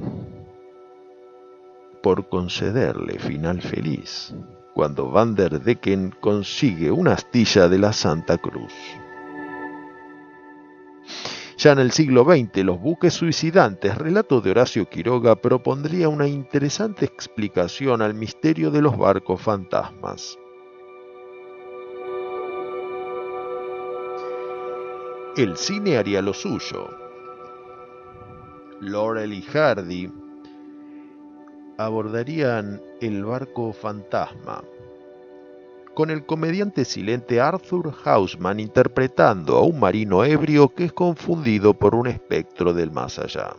[2.01, 4.33] por concederle final feliz
[4.73, 8.73] cuando Van der Decken consigue una astilla de la Santa Cruz.
[11.57, 17.05] Ya en el siglo XX, los buques suicidantes, relato de Horacio Quiroga, propondría una interesante
[17.05, 20.39] explicación al misterio de los barcos fantasmas.
[25.37, 26.89] El cine haría lo suyo,
[28.81, 30.11] Laurel y Hardy
[31.77, 34.63] abordarían el barco fantasma,
[35.93, 41.93] con el comediante silente Arthur Hausman interpretando a un marino ebrio que es confundido por
[41.93, 43.55] un espectro del más allá.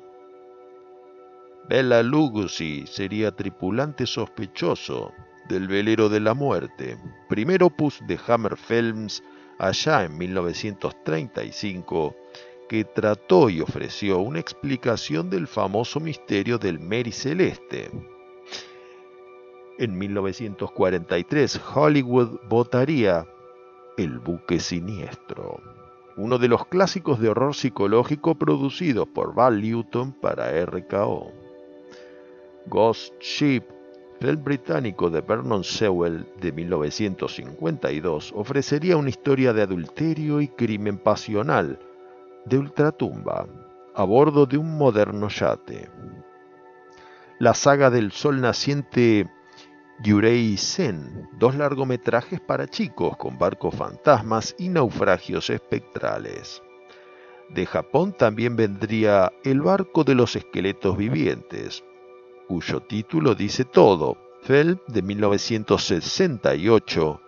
[1.69, 5.13] Bella Lugosi sería tripulante sospechoso
[5.49, 6.99] del velero de la muerte,
[7.29, 9.23] primer opus de Hammer Films
[9.59, 12.17] allá en 1935
[12.73, 17.91] que trató y ofreció una explicación del famoso misterio del Mary Celeste.
[19.79, 23.27] En 1943, Hollywood votaría
[23.99, 25.61] El buque siniestro,
[26.17, 31.31] uno de los clásicos de horror psicológico producidos por Val Newton para RKO.
[32.69, 33.65] Ghost Ship,
[34.19, 41.79] film británico de Vernon Sewell de 1952, ofrecería una historia de adulterio y crimen pasional,
[42.45, 43.47] de ultratumba
[43.95, 45.91] a bordo de un moderno yate.
[47.39, 49.29] La saga del sol naciente
[50.03, 56.63] Yurei Sen, dos largometrajes para chicos con barcos fantasmas y naufragios espectrales.
[57.51, 61.85] De Japón también vendría El barco de los esqueletos vivientes,
[62.49, 67.21] cuyo título dice todo, Fell de 1968,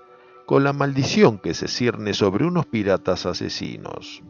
[0.47, 4.23] con la maldición que se cierne sobre unos piratas asesinos.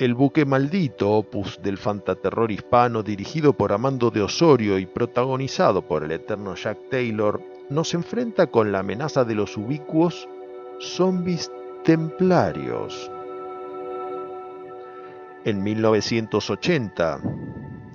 [0.00, 6.02] El buque maldito, opus del fantaterror hispano dirigido por Amando de Osorio y protagonizado por
[6.02, 7.38] el eterno Jack Taylor,
[7.68, 10.26] nos enfrenta con la amenaza de los ubicuos
[10.78, 11.52] zombies
[11.84, 13.10] templarios.
[15.44, 17.20] En 1980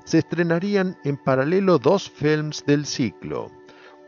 [0.03, 3.49] se estrenarían en paralelo dos films del ciclo.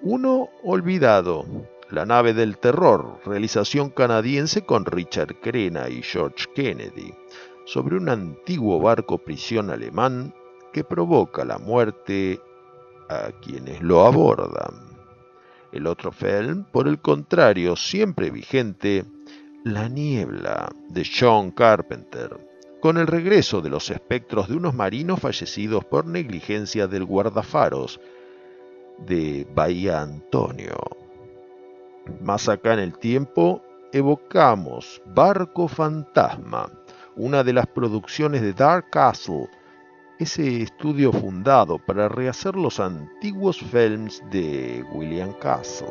[0.03, 1.47] Uno olvidado,
[1.89, 7.11] La nave del terror, realización canadiense con Richard Crenna y George Kennedy
[7.67, 10.33] sobre un antiguo barco prisión alemán
[10.71, 12.39] que provoca la muerte
[13.09, 14.95] a quienes lo abordan.
[15.73, 19.03] El otro film, por el contrario, siempre vigente,
[19.65, 22.37] La niebla de John Carpenter,
[22.79, 27.99] con el regreso de los espectros de unos marinos fallecidos por negligencia del guardafaros
[29.05, 30.77] de Bahía Antonio.
[32.21, 33.61] Más acá en el tiempo,
[33.91, 36.71] evocamos Barco Fantasma,
[37.17, 39.49] una de las producciones de Dark Castle,
[40.19, 45.87] ese estudio fundado para rehacer los antiguos films de William Castle.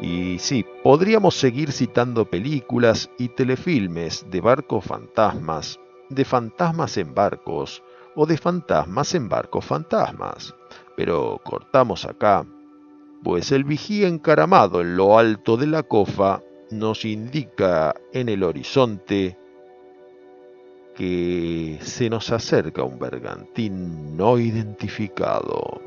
[0.00, 5.78] Y sí, podríamos seguir citando películas y telefilmes de barcos fantasmas,
[6.08, 7.82] de fantasmas en barcos
[8.16, 10.54] o de fantasmas en barcos fantasmas.
[10.96, 12.46] Pero cortamos acá,
[13.22, 19.36] pues el vigía encaramado en lo alto de la cofa nos indica en el horizonte
[20.94, 25.80] que se nos acerca un bergantín no identificado.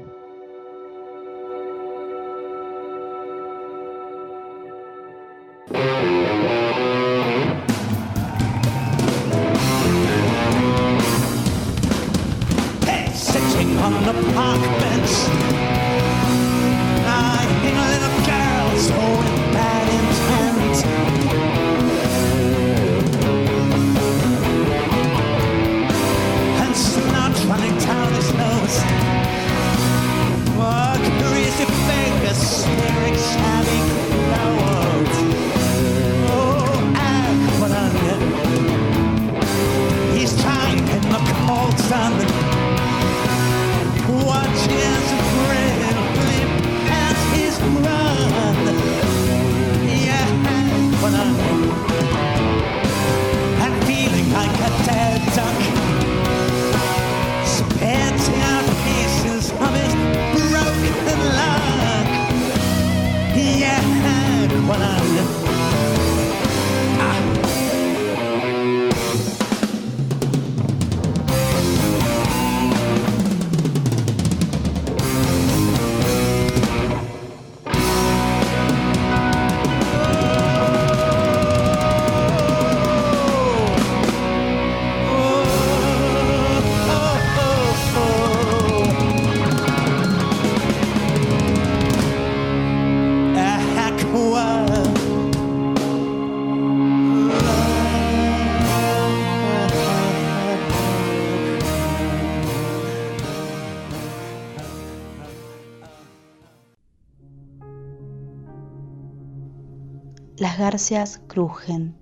[111.27, 111.95] Crujen.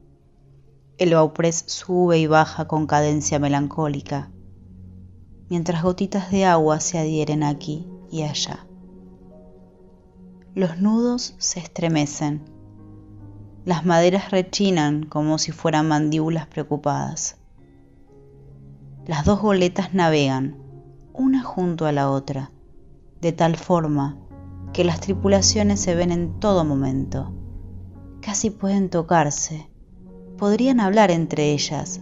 [0.97, 4.31] El bauprés sube y baja con cadencia melancólica,
[5.49, 8.65] mientras gotitas de agua se adhieren aquí y allá.
[10.55, 12.45] Los nudos se estremecen.
[13.65, 17.35] Las maderas rechinan como si fueran mandíbulas preocupadas.
[19.05, 20.55] Las dos goletas navegan,
[21.11, 22.51] una junto a la otra,
[23.19, 24.17] de tal forma
[24.71, 27.33] que las tripulaciones se ven en todo momento.
[28.21, 29.67] Casi pueden tocarse,
[30.37, 32.01] podrían hablar entre ellas,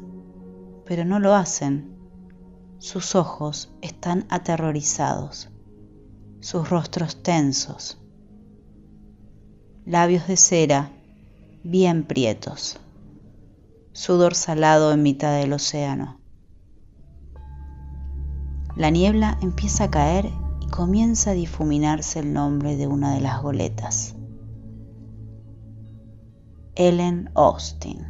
[0.86, 1.98] pero no lo hacen.
[2.78, 5.50] Sus ojos están aterrorizados,
[6.42, 8.02] sus rostros tensos,
[9.86, 10.92] labios de cera
[11.64, 12.82] bien prietos,
[13.94, 16.20] sudor salado en mitad del océano.
[18.76, 20.30] La niebla empieza a caer
[20.62, 24.16] y comienza a difuminarse el nombre de una de las goletas.
[26.82, 28.08] Ellen Austin.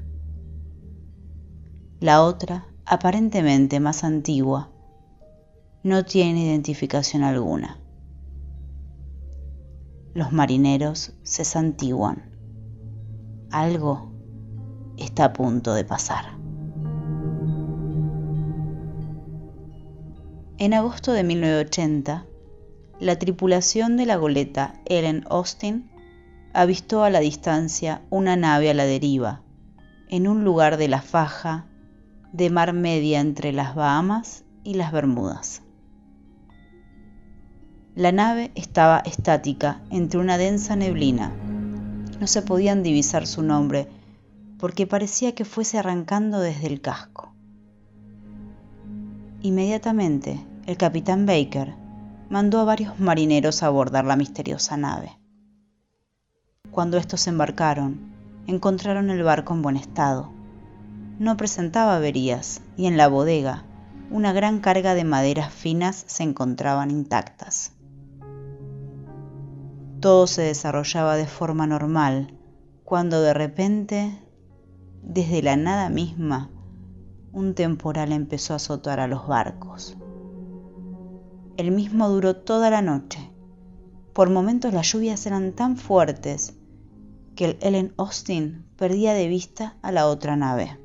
[1.99, 4.69] La otra, aparentemente más antigua,
[5.81, 7.79] no tiene identificación alguna.
[10.13, 12.29] Los marineros se santiguan.
[13.49, 14.11] Algo
[14.97, 16.25] está a punto de pasar.
[20.59, 22.27] En agosto de 1980,
[22.99, 25.88] la tripulación de la goleta Ellen Austin
[26.59, 29.43] avistó a la distancia una nave a la deriva,
[30.09, 31.67] en un lugar de la faja
[32.33, 35.61] de mar media entre las Bahamas y las Bermudas.
[37.95, 41.31] La nave estaba estática entre una densa neblina.
[42.19, 43.87] No se podían divisar su nombre
[44.57, 47.33] porque parecía que fuese arrancando desde el casco.
[49.43, 51.73] Inmediatamente, el capitán Baker
[52.29, 55.18] mandó a varios marineros a abordar la misteriosa nave.
[56.71, 57.99] Cuando estos embarcaron,
[58.45, 60.31] encontraron el barco en buen estado.
[61.17, 63.63] No presentaba averías y en la bodega
[64.11, 67.73] una gran carga de maderas finas se encontraban intactas.
[69.99, 72.33] Todo se desarrollaba de forma normal
[72.85, 74.19] cuando de repente,
[75.03, 76.49] desde la nada misma,
[77.33, 79.97] un temporal empezó a azotar a los barcos.
[81.57, 83.31] El mismo duró toda la noche.
[84.13, 86.58] Por momentos las lluvias eran tan fuertes
[87.39, 90.77] que el Ellen Austin perdía de vista a la otra nave.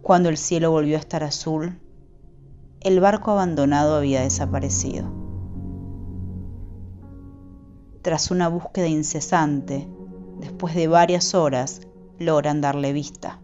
[0.00, 1.82] Cuando el cielo volvió a estar azul,
[2.80, 5.12] el barco abandonado había desaparecido.
[8.00, 9.86] Tras una búsqueda incesante,
[10.40, 11.82] después de varias horas,
[12.18, 13.42] logran darle vista.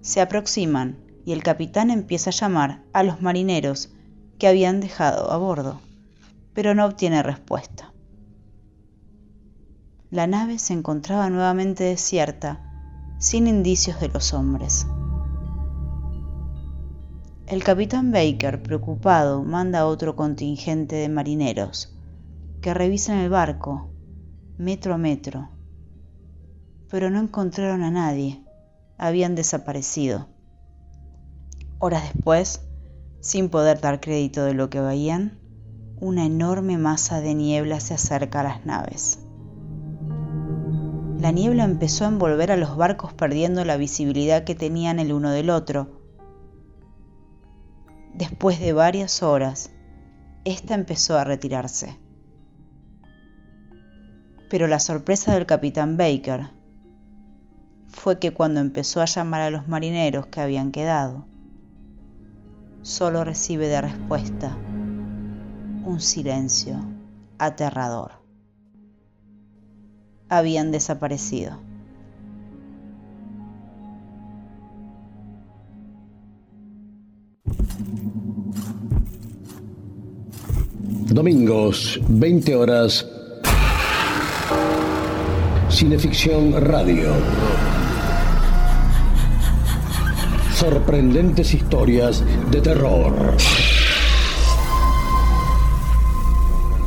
[0.00, 3.92] Se aproximan y el capitán empieza a llamar a los marineros
[4.38, 5.80] que habían dejado a bordo,
[6.60, 7.90] pero no obtiene respuesta.
[10.10, 12.60] La nave se encontraba nuevamente desierta,
[13.18, 14.86] sin indicios de los hombres.
[17.46, 21.96] El capitán Baker, preocupado, manda a otro contingente de marineros
[22.60, 23.88] que revisen el barco
[24.58, 25.48] metro a metro,
[26.90, 28.44] pero no encontraron a nadie,
[28.98, 30.28] habían desaparecido.
[31.78, 32.60] Horas después,
[33.20, 35.39] sin poder dar crédito de lo que veían,
[36.00, 39.20] una enorme masa de niebla se acerca a las naves.
[41.20, 45.30] La niebla empezó a envolver a los barcos perdiendo la visibilidad que tenían el uno
[45.30, 46.00] del otro,
[48.20, 49.70] Después de varias horas,
[50.44, 51.96] ésta empezó a retirarse.
[54.50, 56.50] Pero la sorpresa del capitán Baker
[57.88, 61.24] fue que cuando empezó a llamar a los marineros que habían quedado,
[62.82, 64.58] solo recibe de respuesta
[65.84, 66.76] un silencio
[67.38, 68.12] aterrador.
[70.28, 71.58] Habían desaparecido.
[81.10, 83.06] Domingos, 20 horas.
[85.68, 87.12] Cineficción Radio.
[90.54, 93.36] Sorprendentes historias de terror.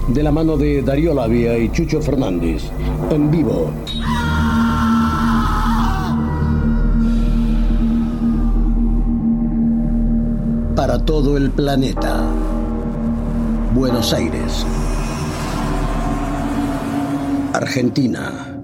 [0.07, 2.63] De la mano de Darío Labia y Chucho Fernández.
[3.09, 3.71] En vivo.
[10.75, 12.21] Para todo el planeta.
[13.73, 14.65] Buenos Aires.
[17.53, 18.59] Argentina.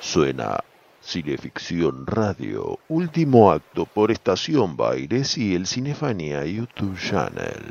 [0.00, 0.58] Suena
[1.04, 7.62] Cineficción Radio, último acto por Estación Baires y el Cinefania YouTube Channel.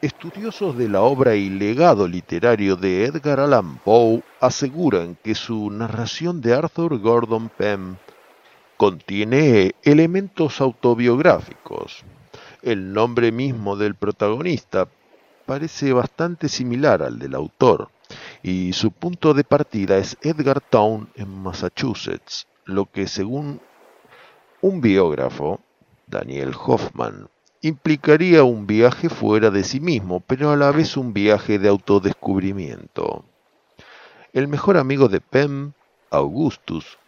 [0.00, 6.40] Estudiosos de la obra y legado literario de Edgar Allan Poe aseguran que su narración
[6.40, 7.96] de Arthur Gordon Pym
[8.76, 12.04] contiene elementos autobiográficos.
[12.62, 14.86] El nombre mismo del protagonista
[15.44, 17.90] parece bastante similar al del autor
[18.44, 23.62] y su punto de partida es Edgartown en Massachusetts, lo que según
[24.60, 25.60] un biógrafo,
[26.06, 27.30] Daniel Hoffman,
[27.62, 33.24] implicaría un viaje fuera de sí mismo, pero a la vez un viaje de autodescubrimiento.
[34.34, 35.72] El mejor amigo de Pem,
[36.10, 36.98] Augustus,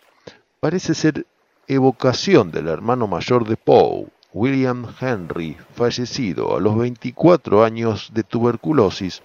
[0.59, 1.27] parece ser
[1.69, 9.23] evocación del hermano mayor de Poe, William Henry, fallecido a los 24 años de tuberculosis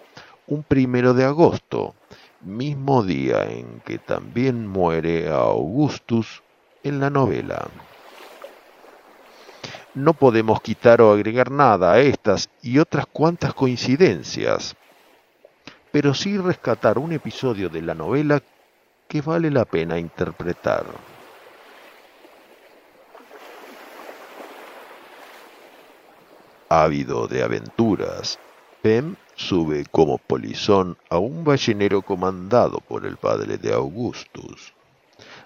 [0.51, 1.95] un primero de agosto,
[2.41, 6.43] mismo día en que también muere Augustus
[6.83, 7.69] en la novela.
[9.95, 14.75] No podemos quitar o agregar nada a estas y otras cuantas coincidencias,
[15.89, 18.41] pero sí rescatar un episodio de la novela
[19.07, 20.83] que vale la pena interpretar.
[26.69, 28.37] Ávido de aventuras,
[28.81, 34.73] Pem sube como polizón a un ballenero comandado por el padre de Augustus.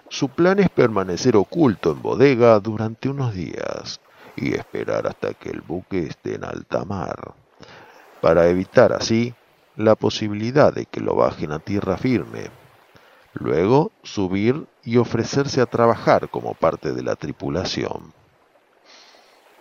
[0.08, 4.00] Su plan es permanecer oculto en bodega durante unos días
[4.36, 7.34] y esperar hasta que el buque esté en alta mar,
[8.20, 9.34] para evitar así
[9.76, 12.50] la posibilidad de que lo bajen a tierra firme.
[13.34, 18.14] Luego subir y ofrecerse a trabajar como parte de la tripulación.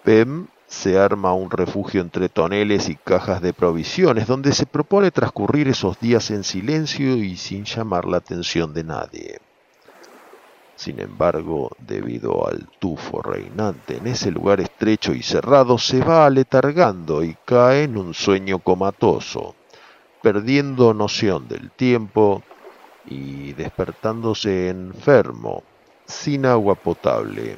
[0.03, 5.67] Pem se arma un refugio entre toneles y cajas de provisiones donde se propone transcurrir
[5.67, 9.39] esos días en silencio y sin llamar la atención de nadie.
[10.75, 17.23] Sin embargo, debido al tufo reinante en ese lugar estrecho y cerrado, se va aletargando
[17.23, 19.55] y cae en un sueño comatoso,
[20.21, 22.43] perdiendo noción del tiempo
[23.05, 25.63] y despertándose enfermo,
[26.05, 27.57] sin agua potable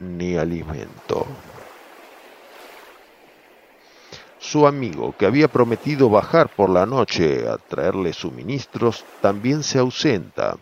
[0.00, 1.26] ni alimento.
[4.52, 10.58] Su amigo, que había prometido bajar por la noche a traerle suministros, también se ausenta.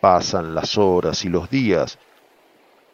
[0.00, 1.98] Pasan las horas y los días,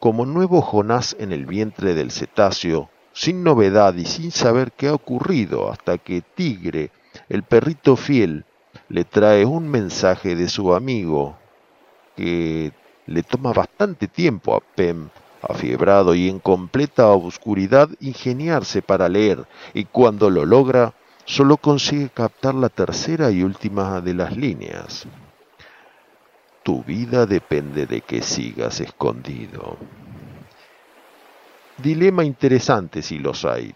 [0.01, 4.95] como nuevo Jonás en el vientre del cetáceo, sin novedad y sin saber qué ha
[4.95, 6.91] ocurrido hasta que Tigre,
[7.29, 8.47] el perrito fiel,
[8.89, 11.37] le trae un mensaje de su amigo
[12.17, 12.73] que
[13.07, 15.09] Le toma bastante tiempo a Pem,
[15.49, 20.95] afiebrado y en completa oscuridad, ingeniarse para leer, y cuando lo logra,
[21.25, 25.07] solo consigue captar la tercera y última de las líneas.
[26.63, 29.77] Tu vida depende de que sigas escondido.
[31.79, 33.75] Dilema interesante si los hay.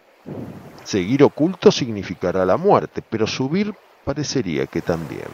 [0.84, 5.28] Seguir oculto significará la muerte, pero subir parecería que también.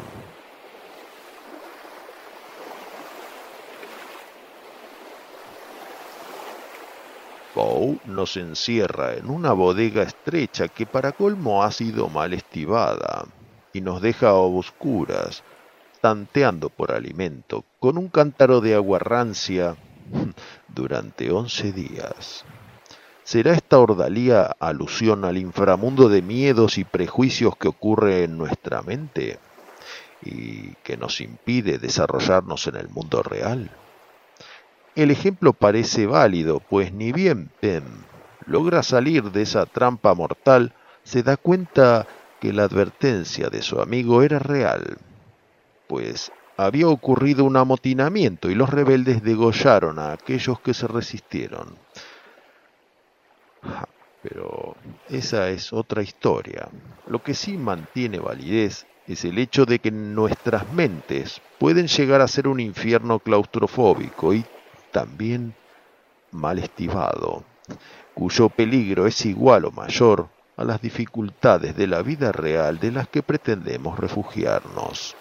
[7.56, 13.24] Poe nos encierra en una bodega estrecha que para colmo ha sido mal estivada
[13.72, 15.42] y nos deja a oscuras,
[16.02, 19.74] tanteando por alimento, con un cántaro de agua rancia
[20.68, 22.44] durante once días.
[23.24, 29.38] ¿Será esta ordalía alusión al inframundo de miedos y prejuicios que ocurre en nuestra mente
[30.20, 33.70] y que nos impide desarrollarnos en el mundo real?
[34.96, 37.84] El ejemplo parece válido, pues ni bien Pem
[38.46, 40.72] logra salir de esa trampa mortal,
[41.04, 42.06] se da cuenta
[42.40, 44.96] que la advertencia de su amigo era real,
[45.86, 51.76] pues había ocurrido un amotinamiento y los rebeldes degollaron a aquellos que se resistieron.
[54.22, 54.76] Pero
[55.10, 56.68] esa es otra historia.
[57.06, 62.28] Lo que sí mantiene validez es el hecho de que nuestras mentes pueden llegar a
[62.28, 64.44] ser un infierno claustrofóbico y
[64.96, 65.54] también
[66.30, 67.44] mal estivado,
[68.14, 73.06] cuyo peligro es igual o mayor a las dificultades de la vida real de las
[73.06, 75.14] que pretendemos refugiarnos.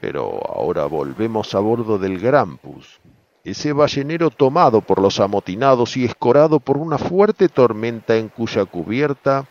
[0.00, 3.00] Pero ahora volvemos a bordo del Grampus,
[3.42, 9.48] ese ballenero tomado por los amotinados y escorado por una fuerte tormenta en cuya cubierta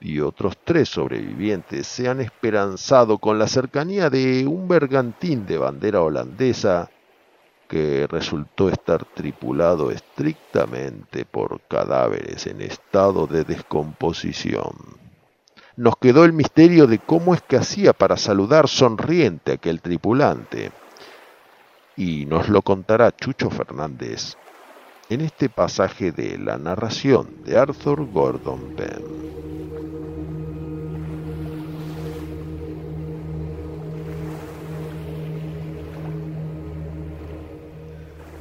[0.00, 6.02] Y otros tres sobrevivientes se han esperanzado con la cercanía de un bergantín de bandera
[6.02, 6.90] holandesa
[7.66, 14.74] que resultó estar tripulado estrictamente por cadáveres en estado de descomposición.
[15.76, 20.72] Nos quedó el misterio de cómo es que hacía para saludar sonriente a aquel tripulante.
[21.96, 24.36] Y nos lo contará Chucho Fernández
[25.10, 29.18] en este pasaje de la narración de Arthur Gordon Pym.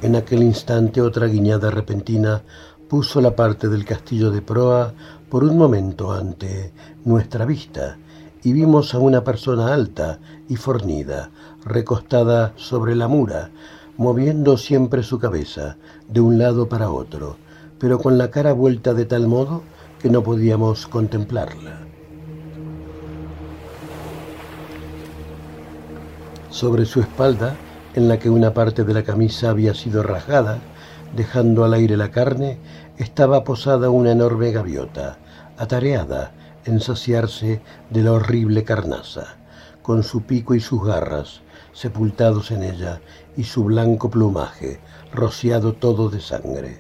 [0.02, 2.44] En aquel instante otra guiñada repentina
[2.88, 4.94] puso la parte del castillo de proa
[5.30, 6.72] por un momento ante
[7.04, 7.98] nuestra vista
[8.44, 11.32] y vimos a una persona alta y fornida,
[11.66, 13.50] recostada sobre la mura,
[13.98, 15.78] moviendo siempre su cabeza
[16.08, 17.38] de un lado para otro,
[17.80, 19.64] pero con la cara vuelta de tal modo
[20.00, 21.80] que no podíamos contemplarla.
[26.50, 27.56] Sobre su espalda
[27.96, 30.60] en la que una parte de la camisa había sido rajada,
[31.16, 32.60] dejando al aire la carne,
[32.98, 35.18] estaba posada una enorme gaviota,
[35.58, 36.32] atareada
[36.66, 39.38] en saciarse de la horrible carnaza,
[39.82, 41.42] con su pico y sus garras
[41.78, 43.02] sepultados en ella
[43.38, 44.80] y su blanco plumaje
[45.14, 46.80] rociado todo de sangre.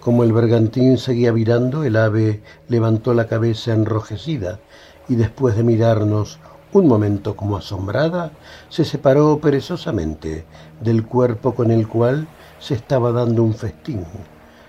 [0.00, 4.60] Como el bergantín seguía virando, el ave levantó la cabeza enrojecida
[5.08, 6.38] y después de mirarnos
[6.72, 8.32] un momento como asombrada,
[8.68, 10.44] se separó perezosamente
[10.80, 12.28] del cuerpo con el cual
[12.58, 14.04] se estaba dando un festín,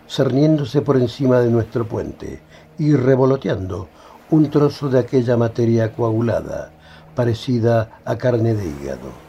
[0.08, 2.40] cerniéndose por encima de nuestro puente
[2.80, 3.90] y revoloteando
[4.30, 6.72] un trozo de aquella materia coagulada,
[7.16, 9.27] parecida a carne de hígado.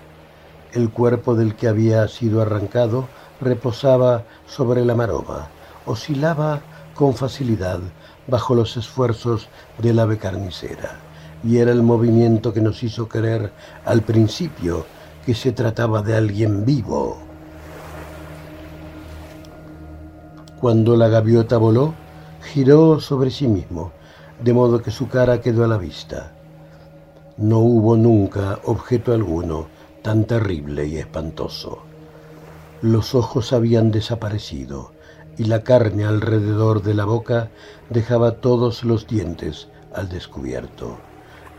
[0.72, 3.08] El cuerpo del que había sido arrancado
[3.40, 5.48] reposaba sobre la maroma,
[5.86, 6.60] oscilaba
[6.94, 7.80] con facilidad
[8.26, 9.48] bajo los esfuerzos
[9.78, 10.98] del ave carnicera
[11.42, 13.52] y era el movimiento que nos hizo creer
[13.84, 14.84] al principio
[15.24, 17.18] que se trataba de alguien vivo.
[20.60, 21.94] Cuando la gaviota voló,
[22.42, 23.92] giró sobre sí mismo,
[24.42, 26.32] de modo que su cara quedó a la vista.
[27.36, 29.77] No hubo nunca objeto alguno
[30.08, 31.80] tan terrible y espantoso.
[32.80, 34.92] Los ojos habían desaparecido
[35.36, 37.50] y la carne alrededor de la boca
[37.90, 40.96] dejaba todos los dientes al descubierto.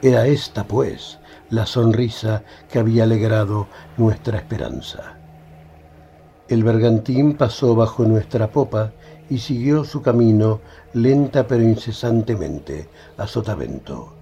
[0.01, 1.19] Era esta, pues,
[1.51, 2.41] la sonrisa
[2.71, 5.19] que había alegrado nuestra esperanza.
[6.47, 8.93] El bergantín pasó bajo nuestra popa
[9.29, 10.59] y siguió su camino
[10.93, 14.15] lenta pero incesantemente a sotavento.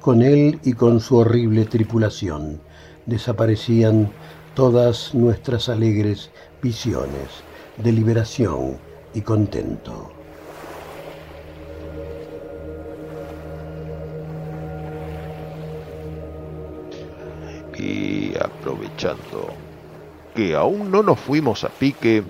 [0.00, 2.60] Con él y con su horrible tripulación
[3.06, 4.10] desaparecían
[4.54, 6.30] todas nuestras alegres
[6.62, 7.42] visiones
[7.78, 8.78] de liberación
[9.14, 10.12] y contento.
[17.76, 19.48] Y aprovechando
[20.36, 22.22] que aún no nos fuimos a pique,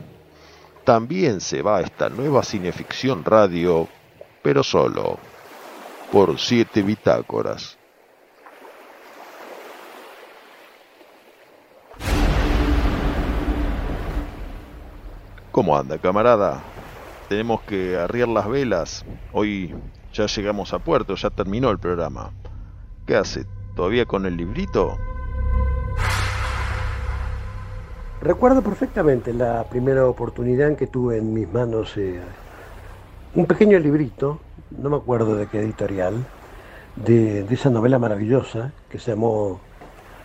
[0.85, 3.87] también se va esta nueva cineficción radio,
[4.43, 5.19] pero solo
[6.11, 7.79] por siete bitácoras.
[15.53, 16.63] ¿Cómo anda, camarada?
[17.29, 19.05] Tenemos que arriar las velas.
[19.35, 19.75] Hoy
[20.15, 22.31] ya llegamos a puerto, ya terminó el programa.
[23.07, 23.45] ¿Qué hace?
[23.77, 24.97] ¿Todavía con el librito?
[28.23, 32.19] Recuerdo perfectamente la primera oportunidad en que tuve en mis manos eh,
[33.35, 34.41] un pequeño librito,
[34.71, 36.15] no me acuerdo de qué editorial,
[36.97, 39.61] de, de esa novela maravillosa que se llamó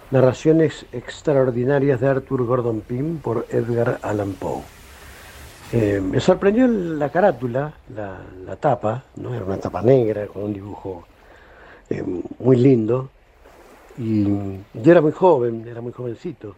[0.10, 4.77] Narraciones Extraordinarias de Arthur Gordon Pym por Edgar Allan Poe.
[5.74, 9.34] Eh, me sorprendió la carátula, la, tapa, ¿no?
[9.34, 11.06] era una tapa negra con un dibujo
[11.90, 12.04] eh,
[12.40, 13.10] muy lindo.
[13.98, 14.24] Y
[14.74, 16.56] yo era muy joven, era muy jovencito.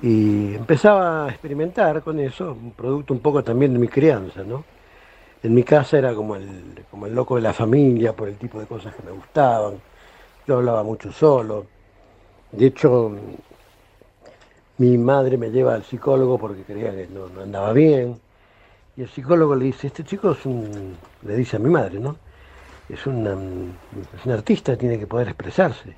[0.00, 4.64] Y empezaba a experimentar con eso, un producto un poco también de mi crianza, ¿no?
[5.42, 8.60] En mi casa era como el, como el loco de la familia por el tipo
[8.60, 9.74] de cosas que me gustaban.
[10.46, 11.66] Yo hablaba mucho solo.
[12.52, 13.12] De hecho,
[14.78, 18.20] mi madre me lleva al psicólogo porque creía que no andaba bien.
[18.98, 22.16] Y el psicólogo le dice, este chico es un, le dice a mi madre, ¿no?
[22.88, 23.72] Es, un
[24.28, 25.94] artista, tiene que poder expresarse.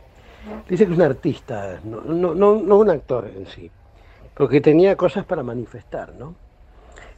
[0.69, 3.71] Dice que es un artista, no, no, no, un actor en sí,
[4.35, 6.35] porque tenía cosas para manifestar, ¿no?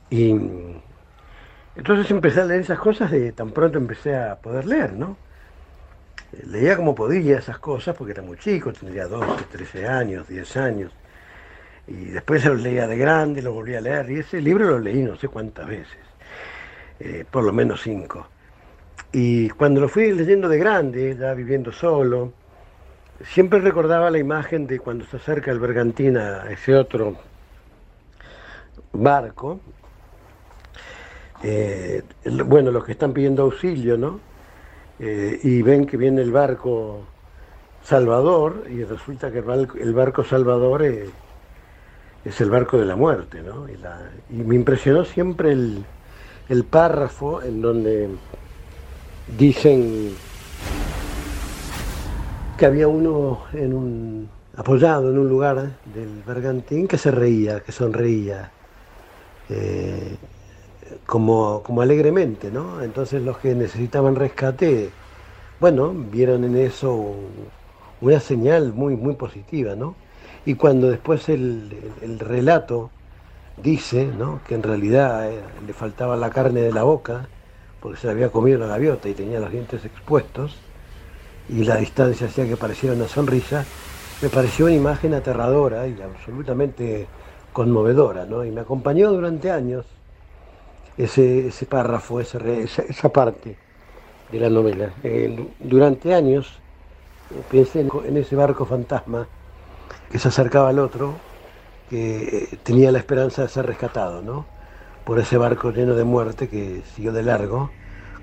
[0.08, 0.30] Y
[1.74, 5.16] entonces empecé a leer esas cosas de tan pronto empecé a poder leer, ¿no?
[6.46, 10.92] Leía como podía esas cosas porque era muy chico, tendría 12, 13 años, 10 años.
[11.86, 14.10] Y después se lo leía de grande, lo volví a leer.
[14.10, 15.98] Y ese libro lo leí no sé cuántas veces,
[17.00, 18.28] eh, por lo menos cinco.
[19.12, 22.32] Y cuando lo fui leyendo de grande, ya viviendo solo,
[23.24, 27.16] siempre recordaba la imagen de cuando se acerca el bergantín a ese otro
[28.92, 29.60] barco.
[31.42, 32.02] Eh,
[32.46, 34.20] bueno, los que están pidiendo auxilio, ¿no?
[34.98, 37.04] Eh, y ven que viene el barco
[37.82, 40.84] Salvador y resulta que el barco Salvador
[42.24, 43.66] es el barco de la muerte, ¿no?
[43.68, 43.76] Y,
[44.36, 45.84] me impresionó siempre el,
[46.70, 48.10] párrafo en donde
[49.38, 50.10] dicen
[52.58, 53.44] que había uno
[54.56, 55.56] apoyado en un lugar
[55.94, 58.50] del bergantín que se reía, que sonreía,
[59.48, 60.16] eh,
[61.06, 62.82] como, como alegremente, ¿no?
[62.82, 64.90] Entonces los que necesitaban rescate,
[65.58, 67.14] bueno, vieron en eso
[68.02, 69.94] una señal muy, muy positiva, ¿no?
[70.44, 71.70] Y cuando después el,
[72.18, 72.90] relato
[73.62, 74.10] dice
[74.46, 77.28] que en realidad eh, le faltaba la carne de la boca,
[77.80, 80.56] porque se había comido la gaviota y tenía los dientes expuestos,
[81.48, 83.64] y la distancia hacía que pareciera una sonrisa,
[84.20, 87.06] me pareció una imagen aterradora y absolutamente
[87.52, 88.44] conmovedora, ¿no?
[88.44, 89.84] Y me acompañó durante años
[90.96, 93.56] ese, ese párrafo, esa, esa, parte
[94.30, 94.92] de la novela.
[95.02, 96.58] Eh, durante años
[97.50, 99.26] pensé en ese barco fantasma
[100.12, 101.14] que se acercaba al otro,
[101.88, 104.44] que tenía la esperanza de ser rescatado, ¿no?
[105.06, 107.70] Por ese barco lleno de muerte que siguió de largo,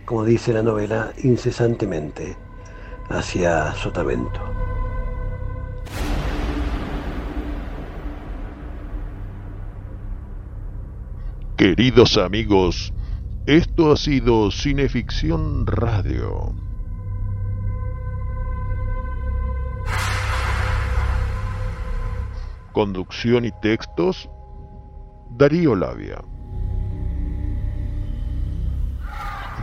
[0.06, 2.38] como dice la novela, incesantemente
[3.10, 4.40] hacia Sotavento.
[11.58, 12.94] Queridos amigos,
[13.48, 16.69] esto ha sido Cineficción Radio.
[22.74, 24.30] Conducción y textos,
[25.32, 26.24] Darío Labia.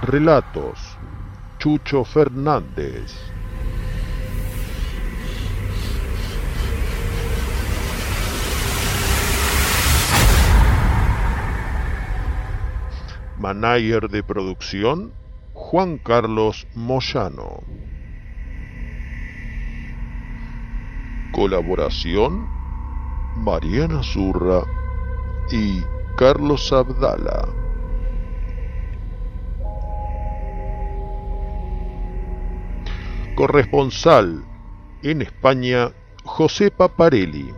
[0.02, 0.98] Relatos,
[1.58, 3.14] Chucho Fernández.
[13.38, 15.12] Manager de producción,
[15.52, 17.62] Juan Carlos Moyano.
[21.32, 22.55] Colaboración,
[23.36, 24.64] Mariana Zurra
[25.52, 25.82] y
[26.16, 27.46] Carlos Abdala.
[33.36, 34.42] Corresponsal
[35.02, 35.92] en España,
[36.24, 37.52] José Paparelli.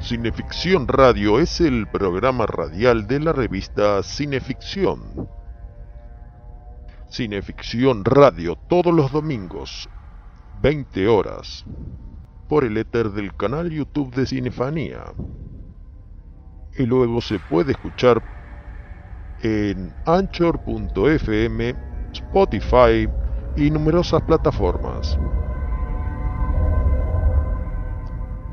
[0.00, 5.28] Cineficción Radio es el programa radial de la revista Cineficción
[7.08, 9.88] Cineficción Radio todos los domingos,
[10.60, 11.64] 20 horas,
[12.48, 15.04] por el éter del canal YouTube de Cinefanía.
[16.76, 18.22] Y luego se puede escuchar
[19.42, 21.74] en anchor.fm,
[22.12, 23.08] Spotify
[23.56, 25.16] y numerosas plataformas.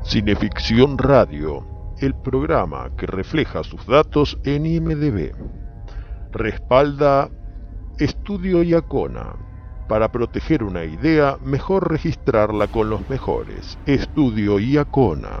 [0.04, 1.66] Cineficción Radio,
[1.98, 5.34] el programa que refleja sus datos en IMDB.
[6.30, 7.30] Respalda
[7.98, 9.36] Estudio Iacona.
[9.88, 13.78] Para proteger una idea, mejor registrarla con los mejores.
[13.86, 15.40] Estudio Iacona.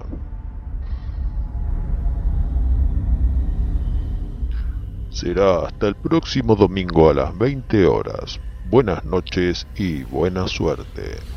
[5.10, 8.40] Será hasta el próximo domingo a las 20 horas.
[8.70, 11.33] Buenas noches y buena suerte.